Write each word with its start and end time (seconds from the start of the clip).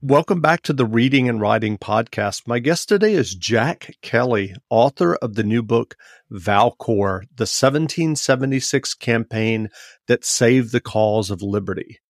Welcome 0.00 0.40
back 0.40 0.62
to 0.62 0.72
the 0.72 0.86
Reading 0.86 1.28
and 1.28 1.42
Writing 1.42 1.76
Podcast. 1.76 2.46
My 2.46 2.58
guest 2.58 2.88
today 2.88 3.12
is 3.12 3.34
Jack 3.34 3.96
Kelly, 4.00 4.54
author 4.70 5.16
of 5.16 5.34
the 5.34 5.42
new 5.42 5.62
book 5.62 5.96
Valcour, 6.32 7.22
the 7.34 7.42
1776 7.42 8.94
campaign 8.94 9.68
that 10.06 10.24
saved 10.24 10.72
the 10.72 10.80
cause 10.80 11.30
of 11.30 11.42
liberty. 11.42 12.00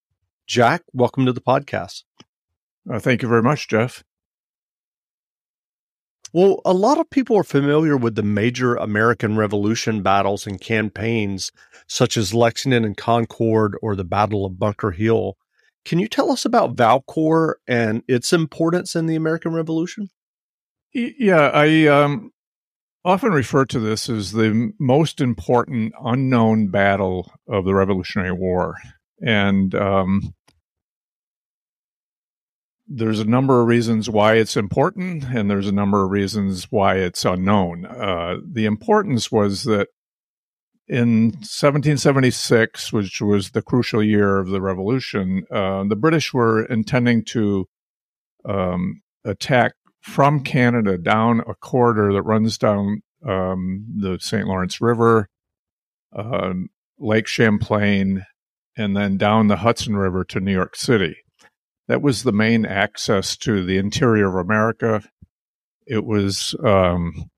Jack, 0.46 0.82
welcome 0.92 1.26
to 1.26 1.32
the 1.32 1.40
podcast. 1.40 2.04
Uh, 2.88 3.00
thank 3.00 3.22
you 3.22 3.28
very 3.28 3.42
much, 3.42 3.66
Jeff. 3.66 4.04
Well, 6.32 6.60
a 6.64 6.74
lot 6.74 6.98
of 6.98 7.10
people 7.10 7.36
are 7.36 7.44
familiar 7.44 7.96
with 7.96 8.14
the 8.14 8.22
major 8.22 8.76
American 8.76 9.36
Revolution 9.36 10.02
battles 10.02 10.46
and 10.46 10.60
campaigns, 10.60 11.50
such 11.88 12.16
as 12.16 12.34
Lexington 12.34 12.84
and 12.84 12.96
Concord 12.96 13.76
or 13.82 13.96
the 13.96 14.04
Battle 14.04 14.46
of 14.46 14.60
Bunker 14.60 14.92
Hill. 14.92 15.36
Can 15.84 15.98
you 15.98 16.08
tell 16.08 16.30
us 16.30 16.44
about 16.44 16.76
Valcour 16.76 17.54
and 17.68 18.02
its 18.08 18.32
importance 18.32 18.96
in 18.96 19.06
the 19.06 19.16
American 19.16 19.52
Revolution? 19.52 20.08
Yeah, 20.92 21.50
I 21.52 21.86
um, 21.86 22.30
often 23.04 23.32
refer 23.32 23.64
to 23.66 23.80
this 23.80 24.08
as 24.08 24.32
the 24.32 24.72
most 24.78 25.20
important 25.20 25.92
unknown 26.02 26.68
battle 26.68 27.32
of 27.48 27.64
the 27.64 27.74
Revolutionary 27.74 28.32
War. 28.32 28.76
And 29.20 29.74
um, 29.74 30.34
there's 32.86 33.20
a 33.20 33.24
number 33.24 33.60
of 33.60 33.66
reasons 33.66 34.08
why 34.08 34.34
it's 34.34 34.56
important, 34.56 35.24
and 35.24 35.50
there's 35.50 35.68
a 35.68 35.72
number 35.72 36.04
of 36.04 36.10
reasons 36.10 36.70
why 36.70 36.96
it's 36.96 37.24
unknown. 37.24 37.86
Uh, 37.86 38.36
the 38.46 38.66
importance 38.66 39.30
was 39.30 39.64
that 39.64 39.88
in 40.86 41.26
1776, 41.26 42.92
which 42.92 43.20
was 43.20 43.50
the 43.50 43.62
crucial 43.62 44.02
year 44.02 44.38
of 44.38 44.48
the 44.48 44.60
Revolution, 44.60 45.44
uh, 45.50 45.84
the 45.84 45.96
British 45.96 46.34
were 46.34 46.64
intending 46.64 47.24
to 47.26 47.66
um, 48.44 49.00
attack 49.24 49.72
from 50.02 50.40
Canada 50.40 50.98
down 50.98 51.40
a 51.40 51.54
corridor 51.54 52.12
that 52.12 52.22
runs 52.22 52.58
down 52.58 53.02
um, 53.26 53.86
the 53.98 54.18
St. 54.20 54.46
Lawrence 54.46 54.80
River, 54.80 55.28
uh, 56.14 56.52
Lake 56.98 57.26
Champlain, 57.26 58.26
and 58.76 58.94
then 58.94 59.16
down 59.16 59.48
the 59.48 59.56
Hudson 59.56 59.96
River 59.96 60.24
to 60.24 60.40
New 60.40 60.52
York 60.52 60.76
City. 60.76 61.16
That 61.88 62.02
was 62.02 62.22
the 62.22 62.32
main 62.32 62.66
access 62.66 63.36
to 63.38 63.64
the 63.64 63.78
interior 63.78 64.28
of 64.28 64.34
America. 64.34 65.02
It 65.86 66.04
was 66.04 66.54
um, 66.64 67.30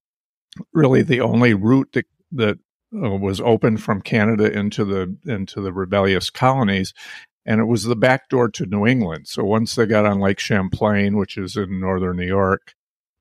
really 0.73 1.03
the 1.03 1.21
only 1.21 1.55
route 1.55 1.91
that, 1.93 2.07
that 2.33 2.59
uh, 2.97 3.11
was 3.11 3.41
open 3.41 3.77
from 3.77 4.01
Canada 4.01 4.51
into 4.51 4.85
the 4.85 5.17
into 5.31 5.61
the 5.61 5.73
rebellious 5.73 6.31
colonies, 6.31 6.95
and 7.45 7.61
it 7.61 7.65
was 7.67 7.85
the 7.85 7.97
back 7.97 8.29
door 8.29 8.49
to 8.51 8.67
New 8.67 8.87
England. 8.87 9.29
So 9.29 9.45
once 9.45 9.75
they 9.75 9.87
got 9.87 10.07
on 10.07 10.21
Lake 10.21 10.41
Champlain, 10.41 11.17
which 11.17 11.37
is 11.37 11.57
in 11.57 11.81
northern 11.81 12.17
New 12.17 12.27
York, 12.27 12.75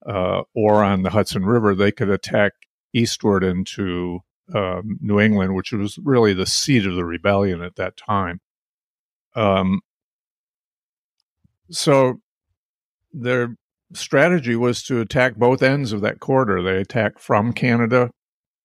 uh, 0.06 0.44
or 0.54 0.84
on 0.84 1.04
the 1.04 1.10
Hudson 1.12 1.46
River, 1.46 1.76
they 1.76 1.92
could 1.92 2.10
attack 2.10 2.54
eastward 2.94 3.44
into 3.44 4.22
um, 4.54 4.98
New 5.02 5.20
England, 5.20 5.56
which 5.56 5.72
was 5.72 5.98
really 6.04 6.34
the 6.34 6.46
seat 6.46 6.86
of 6.86 6.96
the 6.96 7.06
rebellion 7.06 7.62
at 7.62 7.76
that 7.76 7.98
time. 7.98 8.40
Um, 9.36 9.82
so 11.70 12.22
their 13.12 13.56
strategy 13.94 14.56
was 14.56 14.84
to 14.84 15.02
attack 15.02 15.36
both 15.36 15.64
ends 15.64 15.92
of 15.92 16.02
that 16.02 16.20
corridor. 16.20 16.62
They 16.62 16.78
attacked 16.78 17.20
from 17.20 17.54
Canada 17.54 18.12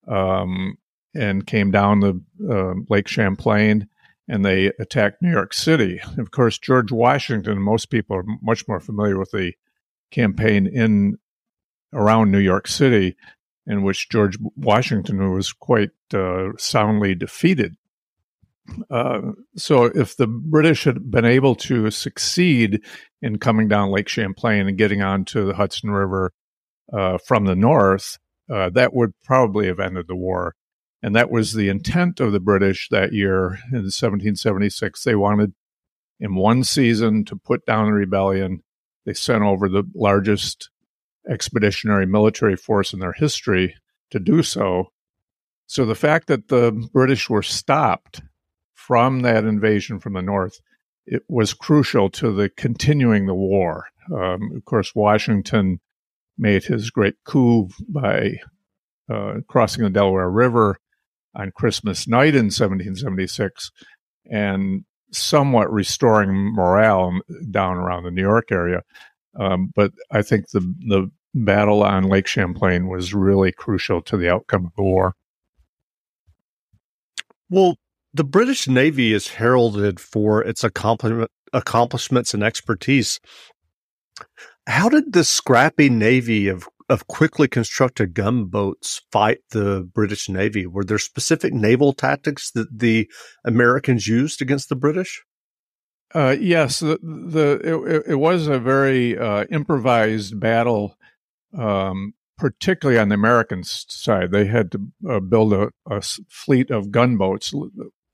um, 0.07 0.77
and 1.15 1.47
came 1.47 1.71
down 1.71 2.01
the 2.01 2.21
uh, 2.49 2.75
Lake 2.89 3.09
Champlain 3.09 3.89
and 4.29 4.45
they 4.45 4.67
attacked 4.79 5.21
New 5.21 5.31
York 5.31 5.53
City. 5.53 6.01
Of 6.17 6.31
course, 6.31 6.57
George 6.57 6.93
Washington, 6.93 7.61
most 7.61 7.91
people 7.91 8.17
are 8.17 8.25
much 8.41 8.69
more 8.69 8.79
familiar 8.79 9.19
with 9.19 9.33
the 9.33 9.55
campaign 10.13 10.69
in 10.69 11.19
around 11.93 12.31
New 12.31 12.39
York 12.39 12.69
City, 12.69 13.17
in 13.67 13.83
which 13.83 14.09
George 14.09 14.39
Washington 14.57 15.33
was 15.33 15.53
quite 15.53 15.91
uh, 16.15 16.51
soundly 16.59 17.17
defeated. 17.17 17.77
Uh, 18.89 19.33
so, 19.57 19.87
if 19.87 20.17
the 20.17 20.29
British 20.29 20.85
had 20.85 21.11
been 21.11 21.25
able 21.25 21.57
to 21.57 21.91
succeed 21.91 22.85
in 23.21 23.39
coming 23.39 23.67
down 23.67 23.91
Lake 23.91 24.09
Champlain 24.09 24.69
and 24.69 24.79
getting 24.79 25.03
onto 25.03 25.45
the 25.45 25.55
Hudson 25.55 25.91
River 25.91 26.33
uh, 26.93 27.19
from 27.19 27.47
the 27.47 27.57
north, 27.57 28.19
uh, 28.49 28.71
that 28.71 28.95
would 28.95 29.13
probably 29.25 29.67
have 29.67 29.81
ended 29.81 30.07
the 30.07 30.15
war. 30.15 30.55
And 31.03 31.17
that 31.17 31.31
was 31.31 31.55
the 31.55 31.69
intent 31.69 32.21
of 32.21 32.33
the 32.33 32.41
British 32.41 32.89
that 32.91 33.13
year 33.13 33.59
in 33.73 33.85
1776. 33.85 35.03
They 35.03 35.15
wanted, 35.15 35.55
in 36.19 36.35
one 36.35 36.63
season, 36.63 37.25
to 37.27 37.37
put 37.37 37.65
down 37.65 37.87
the 37.87 37.93
rebellion. 37.93 38.63
They 39.07 39.15
sent 39.15 39.43
over 39.43 39.69
the 39.69 39.85
largest 39.95 40.71
expeditionary 41.29 42.07
military 42.07 42.57
force 42.57 42.93
in 42.93 43.01
their 43.01 43.15
history 43.15 43.75
to 44.11 44.19
do 44.19 44.43
so. 44.43 44.93
So 45.67 45.87
the 45.87 45.95
fact 45.95 46.27
that 46.27 46.49
the 46.49 46.73
British 46.93 47.31
were 47.31 47.43
stopped 47.43 48.23
from 48.75 49.21
that 49.21 49.45
invasion 49.45 50.01
from 50.01 50.15
the 50.15 50.23
north, 50.23 50.61
it 51.07 51.23
was 51.29 51.55
crucial 51.55 52.11
to 52.11 52.33
the 52.33 52.49
continuing 52.49 53.27
the 53.27 53.35
war. 53.35 53.87
Um, 54.13 54.51
of 54.57 54.65
course, 54.65 54.95
Washington 54.95 55.81
made 56.37 56.65
his 56.65 56.91
great 56.91 57.15
coup 57.25 57.69
by 57.89 58.33
uh, 59.09 59.35
crossing 59.47 59.85
the 59.85 59.91
Delaware 59.91 60.31
River 60.31 60.79
on 61.35 61.53
Christmas 61.53 62.09
night 62.09 62.35
in 62.35 62.47
1776 62.47 63.71
and 64.31 64.85
somewhat 65.13 65.73
restoring 65.73 66.33
morale 66.55 67.21
down 67.51 67.77
around 67.77 68.05
the 68.05 68.11
New 68.11 68.23
York 68.23 68.53
area. 68.53 68.83
Um, 69.39 69.73
but 69.75 69.93
I 70.11 70.23
think 70.23 70.51
the 70.51 70.61
the 70.87 71.11
battle 71.35 71.83
on 71.83 72.05
Lake 72.05 72.27
Champlain 72.27 72.89
was 72.89 73.15
really 73.15 73.53
crucial 73.53 74.03
to 74.03 74.17
the 74.17 74.29
outcome 74.29 74.67
of 74.67 74.75
the 74.77 74.83
war. 74.83 75.15
Well, 77.49 77.77
the 78.13 78.25
British 78.25 78.67
Navy 78.67 79.13
is 79.13 79.29
heralded 79.29 80.01
for 80.01 80.43
its 80.43 80.65
accomplishments 80.65 82.35
and 82.35 82.43
expertise. 82.43 83.21
How 84.67 84.89
did 84.89 85.13
the 85.13 85.25
scrappy 85.25 85.89
navy 85.89 86.49
of 86.49 86.69
of 86.91 87.07
quickly 87.07 87.49
constructed 87.49 88.15
gunboats 88.15 89.03
fight 89.13 89.39
the 89.51 89.89
British 89.95 90.29
Navy? 90.29 90.67
Were 90.67 90.85
there 90.85 90.99
specific 90.99 91.53
naval 91.53 91.93
tactics 91.93 92.51
that 92.53 92.79
the 92.79 93.11
Americans 93.45 94.07
used 94.07 94.43
against 94.43 94.69
the 94.69 94.77
British? 94.77 95.23
Uh, 96.13 96.37
yes, 96.39 96.81
the, 96.81 96.99
the 97.03 97.61
it, 97.63 98.13
it, 98.13 98.15
was 98.17 98.49
a 98.49 98.59
very 98.59 99.17
uh, 99.17 99.45
improvised 99.45 100.41
battle, 100.41 100.97
um, 101.57 102.15
particularly 102.37 102.99
on 102.99 103.11
the 103.11 103.15
American 103.15 103.63
side. 103.63 104.33
They 104.33 104.47
had 104.47 104.73
to 104.73 104.81
uh, 105.09 105.21
build 105.21 105.53
a, 105.53 105.71
a, 105.89 106.03
fleet 106.29 106.73
of 106.73 106.91
gunboats. 106.91 107.55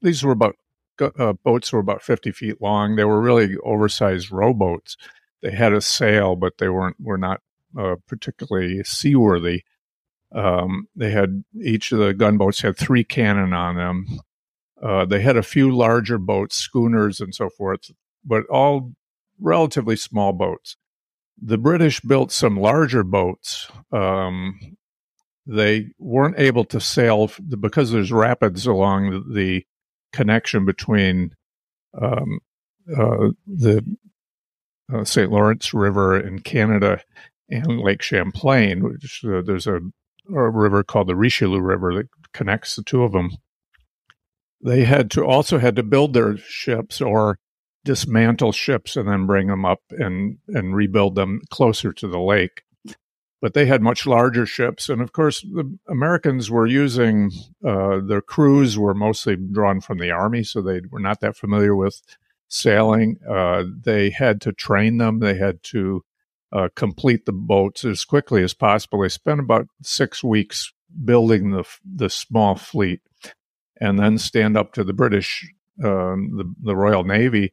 These 0.03 0.23
were 0.23 0.33
about 0.33 0.57
uh, 1.01 1.33
boats 1.43 1.73
were 1.73 1.81
about 1.81 2.03
fifty 2.03 2.33
feet 2.33 2.61
long. 2.61 2.97
They 2.97 3.05
were 3.05 3.21
really 3.21 3.57
oversized 3.65 4.31
rowboats. 4.31 4.99
They 5.41 5.53
had 5.53 5.73
a 5.73 5.81
sail, 5.81 6.37
but 6.37 6.59
they 6.59 6.69
weren't 6.69 6.97
were 7.01 7.17
not 7.17 7.41
uh, 7.79 7.97
particularly 8.07 8.83
seaworthy. 8.85 9.63
Um, 10.35 10.89
they 10.97 11.11
had 11.11 11.45
each 11.63 11.93
of 11.93 11.99
the 11.99 12.15
gunboats 12.15 12.61
had 12.61 12.77
three 12.77 13.05
cannon 13.05 13.53
on 13.53 13.77
them. 13.77 14.07
Uh, 14.83 15.05
they 15.05 15.21
had 15.21 15.37
a 15.37 15.43
few 15.43 15.75
larger 15.75 16.19
boats, 16.19 16.57
schooners 16.57 17.21
and 17.21 17.35
so 17.35 17.49
forth, 17.49 17.91
but 18.25 18.45
all 18.47 18.93
relatively 19.39 19.97
small 19.97 20.33
boats. 20.33 20.77
The 21.41 21.59
British 21.59 22.01
built 22.01 22.33
some 22.33 22.59
larger 22.59 23.03
boats. 23.03 23.69
Um, 23.93 24.77
they 25.47 25.91
weren't 25.99 26.39
able 26.39 26.65
to 26.67 26.81
sail 26.81 27.31
because 27.61 27.91
there's 27.93 28.11
rapids 28.11 28.67
along 28.67 29.33
the 29.33 29.65
connection 30.13 30.65
between 30.65 31.35
um, 32.01 32.41
uh, 32.91 33.29
the 33.47 33.85
uh, 34.93 35.05
St. 35.05 35.31
Lawrence 35.31 35.73
River 35.73 36.19
in 36.19 36.41
Canada 36.41 37.01
and 37.49 37.81
Lake 37.81 38.03
Champlain, 38.03 38.83
which 38.83 39.25
uh, 39.25 39.43
there's 39.43 39.67
a, 39.67 39.77
a, 40.35 40.51
river 40.51 40.83
called 40.83 41.07
the 41.07 41.17
Richelieu 41.17 41.61
River 41.61 41.95
that 41.95 42.09
connects 42.33 42.77
the 42.77 42.83
two 42.83 43.03
of 43.03 43.13
them. 43.13 43.31
They 44.63 44.85
had 44.85 45.11
to 45.13 45.25
also 45.25 45.59
had 45.59 45.77
to 45.77 45.83
build 45.83 46.13
their 46.13 46.37
ships 46.37 47.01
or 47.01 47.39
dismantle 47.85 48.53
ships 48.53 48.97
and 48.97 49.09
then 49.09 49.27
bring 49.27 49.47
them 49.47 49.65
up 49.65 49.81
and 49.91 50.39
and 50.49 50.75
rebuild 50.75 51.15
them 51.15 51.41
closer 51.51 51.93
to 51.93 52.09
the 52.09 52.19
lake. 52.19 52.63
But 53.41 53.55
they 53.55 53.67
had 53.67 53.83
much 53.83 54.07
larger 54.07 54.47
ships, 54.47 54.89
and 54.89 55.03
of 55.03 55.13
course, 55.13 55.43
the 55.43 55.79
Americans 55.89 56.51
were 56.51 56.67
using 56.67 57.31
uh, 57.65 58.01
their 58.01 58.23
crews 58.23 58.79
were 58.79 58.95
mostly 58.95 59.37
drawn 59.37 59.81
from 59.81 59.99
the 59.99 60.11
army, 60.11 60.43
so 60.43 60.63
they 60.63 60.81
were 60.91 61.01
not 61.01 61.21
that 61.21 61.37
familiar 61.37 61.77
with 61.77 62.01
sailing. 62.49 63.19
Uh, 63.29 63.65
they 63.85 64.11
had 64.11 64.41
to 64.41 64.53
train 64.53 64.97
them. 64.97 65.21
They 65.21 65.35
had 65.35 65.63
to 65.65 66.03
uh, 66.53 66.69
complete 66.77 67.27
the 67.27 67.33
boats 67.33 67.85
as 67.85 68.05
quickly 68.05 68.43
as 68.43 68.55
possible. 68.55 69.01
They 69.03 69.09
spent 69.09 69.41
about 69.41 69.67
six 69.83 70.23
weeks 70.25 70.73
building 71.05 71.51
the 71.51 71.65
the 71.85 72.09
small 72.11 72.55
fleet, 72.57 73.01
and 73.81 73.99
then 73.99 74.19
stand 74.19 74.57
up 74.57 74.73
to 74.75 74.85
the 74.85 74.93
British, 74.93 75.49
um, 75.85 76.37
the 76.37 76.55
the 76.63 76.77
Royal 76.77 77.05
Navy. 77.05 77.53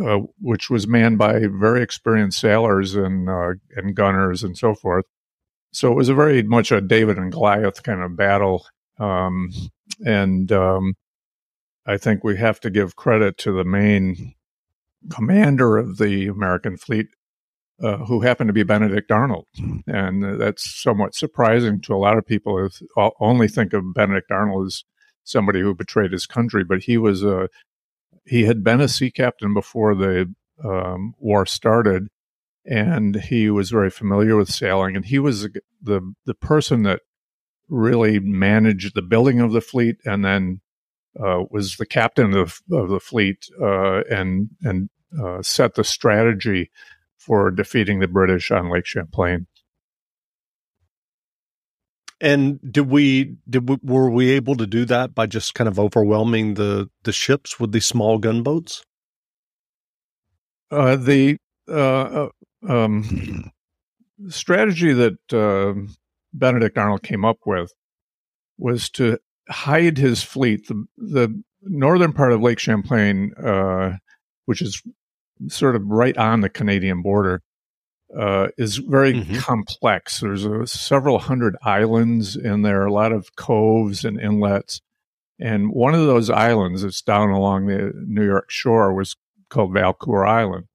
uh, 0.00 0.20
which 0.40 0.70
was 0.70 0.86
manned 0.86 1.18
by 1.18 1.40
very 1.48 1.82
experienced 1.82 2.40
sailors 2.40 2.94
and 2.94 3.28
uh, 3.28 3.52
and 3.76 3.94
gunners 3.94 4.42
and 4.42 4.56
so 4.56 4.74
forth. 4.74 5.04
So 5.72 5.90
it 5.92 5.96
was 5.96 6.08
a 6.08 6.14
very 6.14 6.42
much 6.42 6.72
a 6.72 6.80
David 6.80 7.18
and 7.18 7.32
Goliath 7.32 7.82
kind 7.82 8.02
of 8.02 8.16
battle, 8.16 8.66
um, 8.98 9.50
and 10.04 10.50
um, 10.52 10.94
I 11.86 11.96
think 11.98 12.24
we 12.24 12.36
have 12.38 12.60
to 12.60 12.70
give 12.70 12.96
credit 12.96 13.38
to 13.38 13.52
the 13.52 13.64
main 13.64 14.34
commander 15.10 15.78
of 15.78 15.98
the 15.98 16.28
American 16.28 16.76
fleet, 16.76 17.08
uh, 17.82 17.98
who 17.98 18.20
happened 18.20 18.48
to 18.48 18.54
be 18.54 18.62
Benedict 18.62 19.10
Arnold, 19.10 19.46
and 19.86 20.40
that's 20.40 20.82
somewhat 20.82 21.14
surprising 21.14 21.80
to 21.82 21.94
a 21.94 21.98
lot 21.98 22.16
of 22.16 22.26
people. 22.26 22.56
Who 22.56 23.10
only 23.20 23.48
think 23.48 23.72
of 23.72 23.94
Benedict 23.94 24.30
Arnold 24.30 24.68
as 24.68 24.84
somebody 25.24 25.60
who 25.60 25.74
betrayed 25.74 26.12
his 26.12 26.26
country, 26.26 26.64
but 26.64 26.84
he 26.84 26.96
was 26.96 27.22
a 27.22 27.48
he 28.24 28.44
had 28.44 28.62
been 28.62 28.80
a 28.80 28.88
sea 28.88 29.10
captain 29.10 29.52
before 29.52 29.94
the 29.94 30.32
um, 30.64 31.14
war 31.18 31.44
started, 31.44 32.08
and 32.64 33.16
he 33.16 33.50
was 33.50 33.70
very 33.70 33.90
familiar 33.90 34.36
with 34.36 34.48
sailing. 34.48 34.94
And 34.96 35.04
he 35.04 35.18
was 35.18 35.48
the 35.82 36.14
the 36.24 36.34
person 36.34 36.84
that 36.84 37.00
really 37.68 38.20
managed 38.20 38.94
the 38.94 39.02
building 39.02 39.40
of 39.40 39.52
the 39.52 39.60
fleet, 39.60 39.96
and 40.04 40.24
then 40.24 40.60
uh, 41.18 41.42
was 41.50 41.76
the 41.76 41.86
captain 41.86 42.34
of, 42.34 42.60
of 42.70 42.88
the 42.88 43.00
fleet, 43.00 43.46
uh, 43.60 44.02
and 44.10 44.50
and 44.62 44.88
uh, 45.20 45.42
set 45.42 45.74
the 45.74 45.84
strategy 45.84 46.70
for 47.24 47.50
defeating 47.50 48.00
the 48.00 48.08
British 48.08 48.50
on 48.50 48.70
Lake 48.70 48.86
Champlain. 48.86 49.46
And 52.20 52.60
did 52.70 52.88
we 52.88 53.36
did 53.48 53.68
we, 53.68 53.78
were 53.82 54.10
we 54.10 54.30
able 54.30 54.54
to 54.56 54.66
do 54.66 54.84
that 54.84 55.14
by 55.14 55.26
just 55.26 55.54
kind 55.54 55.66
of 55.66 55.78
overwhelming 55.78 56.54
the 56.54 56.88
the 57.02 57.12
ships 57.12 57.58
with 57.58 57.72
these 57.72 57.86
small 57.86 58.18
gunboats? 58.18 58.84
Uh, 60.70 60.96
the 60.96 61.36
uh, 61.68 61.74
uh 62.26 62.28
um, 62.68 63.50
strategy 64.28 64.92
that 64.92 65.18
uh, 65.32 65.74
Benedict 66.32 66.78
Arnold 66.78 67.02
came 67.02 67.24
up 67.24 67.38
with 67.44 67.72
was 68.56 68.88
to 68.90 69.18
hide 69.48 69.98
his 69.98 70.22
fleet. 70.22 70.68
The, 70.68 70.84
the 70.96 71.42
northern 71.62 72.12
part 72.12 72.32
of 72.32 72.40
Lake 72.40 72.60
Champlain, 72.60 73.34
uh, 73.34 73.96
which 74.46 74.62
is 74.62 74.80
sort 75.48 75.76
of 75.76 75.86
right 75.86 76.16
on 76.16 76.40
the 76.40 76.48
Canadian 76.48 77.02
border, 77.02 77.42
uh, 78.18 78.48
is 78.58 78.76
very 78.76 79.14
mm-hmm. 79.14 79.36
complex. 79.36 80.20
There's 80.20 80.44
a, 80.44 80.66
several 80.66 81.18
hundred 81.18 81.56
islands 81.62 82.36
in 82.36 82.62
there, 82.62 82.82
are 82.82 82.86
a 82.86 82.92
lot 82.92 83.12
of 83.12 83.34
coves 83.36 84.04
and 84.04 84.20
inlets. 84.20 84.80
And 85.40 85.72
one 85.72 85.94
of 85.94 86.06
those 86.06 86.30
islands 86.30 86.82
that's 86.82 87.02
down 87.02 87.30
along 87.30 87.66
the 87.66 87.92
New 88.06 88.24
York 88.24 88.50
shore 88.50 88.92
was 88.92 89.16
called 89.48 89.72
Valcour 89.72 90.26
Island. 90.28 90.66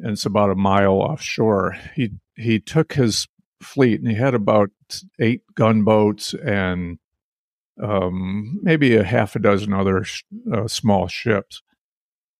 And 0.00 0.12
it's 0.12 0.26
about 0.26 0.50
a 0.50 0.56
mile 0.56 0.94
offshore. 0.94 1.76
He 1.94 2.10
he 2.36 2.58
took 2.58 2.94
his 2.94 3.28
fleet 3.62 4.00
and 4.00 4.10
he 4.10 4.16
had 4.16 4.34
about 4.34 4.70
eight 5.20 5.42
gunboats 5.54 6.34
and 6.34 6.98
um, 7.80 8.58
maybe 8.62 8.96
a 8.96 9.04
half 9.04 9.36
a 9.36 9.38
dozen 9.38 9.72
other 9.72 10.02
sh- 10.02 10.24
uh, 10.52 10.66
small 10.66 11.06
ships 11.06 11.62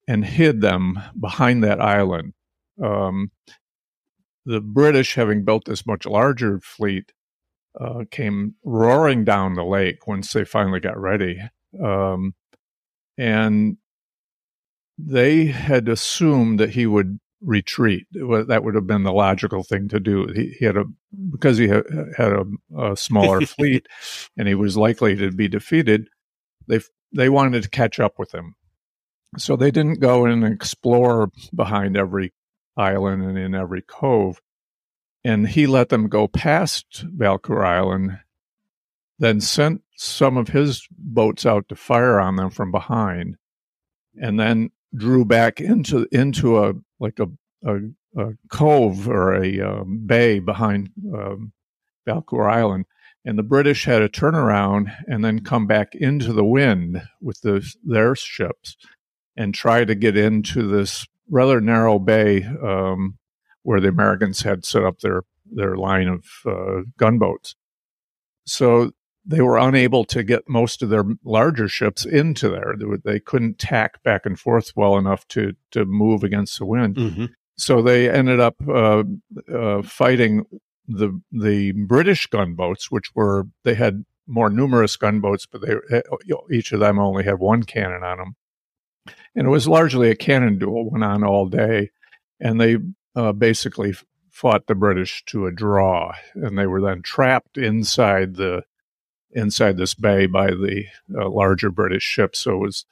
and 0.07 0.25
hid 0.25 0.61
them 0.61 0.99
behind 1.19 1.63
that 1.65 1.81
island. 1.81 2.35
Um, 2.83 3.31
the 4.45 4.61
British, 4.61 5.15
having 5.15 5.45
built 5.45 5.65
this 5.65 5.87
much 5.87 6.07
larger 6.07 6.61
fleet, 6.61 7.13
uh, 7.81 8.05
came 8.11 8.55
roaring 8.65 9.25
down 9.25 9.55
the 9.55 9.65
lake 9.65 10.07
once 10.07 10.33
they 10.33 10.45
finally 10.45 10.81
got 10.81 10.99
ready. 10.99 11.41
Um, 11.83 12.35
and 13.17 13.79
they 14.99 15.47
had 15.47 15.89
assumed 15.89 16.61
that 16.61 16.71
he 16.71 16.87
would 16.87 17.19
retreat. 17.41 18.07
That 18.13 18.63
would 18.65 18.75
have 18.75 18.87
been 18.87 19.03
the 19.03 19.13
logical 19.13 19.63
thing 19.63 19.89
to 19.89 20.01
do. 20.01 20.27
He, 20.35 20.55
he 20.59 20.65
had 20.65 20.77
a 20.77 20.85
because 21.31 21.59
he 21.59 21.69
had, 21.69 21.85
had 22.17 22.33
a, 22.33 22.45
a 22.79 22.97
smaller 22.97 23.41
fleet, 23.47 23.87
and 24.37 24.49
he 24.49 24.55
was 24.55 24.77
likely 24.77 25.17
to 25.17 25.31
be 25.31 25.49
defeated. 25.49 26.09
They 26.67 26.81
they 27.13 27.29
wanted 27.29 27.63
to 27.63 27.71
catch 27.71 28.01
up 28.01 28.19
with 28.19 28.33
him, 28.35 28.55
so 29.39 29.57
they 29.57 29.71
didn't 29.71 30.01
go 30.01 30.25
and 30.25 30.45
explore 30.45 31.31
behind 31.55 31.97
every 31.97 32.33
island 32.77 33.23
and 33.23 33.39
in 33.39 33.55
every 33.55 33.83
cove. 33.83 34.41
And 35.25 35.49
he 35.49 35.67
let 35.67 35.89
them 35.89 36.09
go 36.09 36.29
past 36.29 37.07
Valcour 37.17 37.65
Island, 37.65 38.19
then 39.19 39.41
sent 39.41 39.83
some 39.97 40.37
of 40.37 40.49
his 40.49 40.87
boats 40.91 41.47
out 41.47 41.69
to 41.69 41.77
fire 41.77 42.21
on 42.21 42.37
them 42.37 42.51
from 42.51 42.71
behind, 42.71 43.37
and 44.21 44.39
then 44.39 44.71
drew 44.95 45.25
back 45.25 45.61
into 45.61 46.07
into 46.13 46.63
a 46.63 46.75
like 47.01 47.19
a 47.19 47.29
a, 47.67 47.79
a 48.19 48.33
cove 48.51 49.09
or 49.09 49.35
a 49.43 49.61
um, 49.61 50.03
bay 50.05 50.41
behind 50.41 50.91
um, 51.15 51.53
Valcour 52.07 52.51
Island, 52.51 52.85
and 53.25 53.39
the 53.39 53.43
British 53.43 53.87
had 53.87 54.01
to 54.01 54.09
turn 54.11 54.35
around 54.35 54.93
and 55.09 55.25
then 55.25 55.41
come 55.41 55.67
back 55.67 55.95
into 55.95 56.35
the 56.35 56.45
wind 56.45 57.03
with 57.23 57.41
the, 57.41 57.67
their 57.83 58.15
ships 58.15 58.77
and 59.37 59.55
try 59.55 59.85
to 59.85 59.95
get 59.95 60.17
into 60.17 60.69
this 60.69 61.07
rather 61.29 61.61
narrow 61.61 61.99
bay 61.99 62.45
um, 62.45 63.19
where 63.63 63.81
the 63.81 63.89
Americans 63.89 64.43
had 64.43 64.65
set 64.65 64.85
up 64.85 65.01
their 65.01 65.23
their 65.51 65.77
line 65.77 66.09
of 66.09 66.25
uh, 66.47 66.83
gunboats. 66.97 67.55
So 68.47 68.93
they 69.27 69.41
were 69.41 69.59
unable 69.59 70.05
to 70.05 70.23
get 70.23 70.49
most 70.49 70.83
of 70.83 70.91
their 70.91 71.05
larger 71.25 71.69
ships 71.69 72.05
into 72.05 72.49
there. 72.49 72.75
They, 72.79 73.13
they 73.13 73.21
couldn't 73.21 73.59
tack 73.59 74.03
back 74.03 74.27
and 74.27 74.39
forth 74.39 74.73
well 74.77 74.97
enough 74.99 75.27
to 75.29 75.55
to 75.73 75.85
move 75.85 76.23
against 76.23 76.59
the 76.59 76.67
wind. 76.67 76.97
Mm-hmm. 76.97 77.27
So 77.57 77.83
they 77.83 78.11
ended 78.11 78.41
up 78.41 78.57
uh, 78.69 79.05
uh, 79.53 79.83
fighting 79.83 80.45
the 80.87 81.21
the 81.33 81.73
British 81.73 82.27
gunboats, 82.27 82.91
which 82.91 83.15
were 83.15 83.45
they 83.65 83.75
had 83.75 84.05
more 84.27 84.51
numerous 84.51 84.97
gunboats, 84.97 85.47
but 85.47 85.63
they 85.63 85.75
eh, 85.91 86.03
each 86.51 86.73
of 86.73 86.81
them 86.81 86.99
only 86.99 87.25
had 87.25 87.39
one 87.39 87.63
cannon 87.63 88.03
on 88.03 88.19
them 88.19 88.37
and 89.35 89.47
it 89.47 89.51
was 89.51 89.69
largely 89.69 90.11
a 90.11 90.17
cannon 90.17 90.59
duel 90.59 90.91
went 90.91 91.05
on 91.05 91.25
all 91.25 91.47
day, 91.47 91.91
and 92.41 92.61
they 92.61 92.79
uh, 93.17 93.33
basically 93.33 93.95
fought 94.31 94.67
the 94.67 94.75
British 94.75 95.25
to 95.27 95.47
a 95.47 95.53
draw, 95.53 96.13
and 96.35 96.59
they 96.59 96.67
were 96.67 96.81
then 96.81 97.03
trapped 97.03 97.57
inside 97.57 98.37
the 98.37 98.63
inside 99.33 99.77
this 99.77 99.95
bay 99.95 100.27
by 100.27 100.47
the 100.47 100.85
uh, 101.17 101.29
larger 101.29 101.71
British 101.71 102.05
ships. 102.05 102.41
So 102.41 102.55
it 102.55 102.61
was 102.61 102.85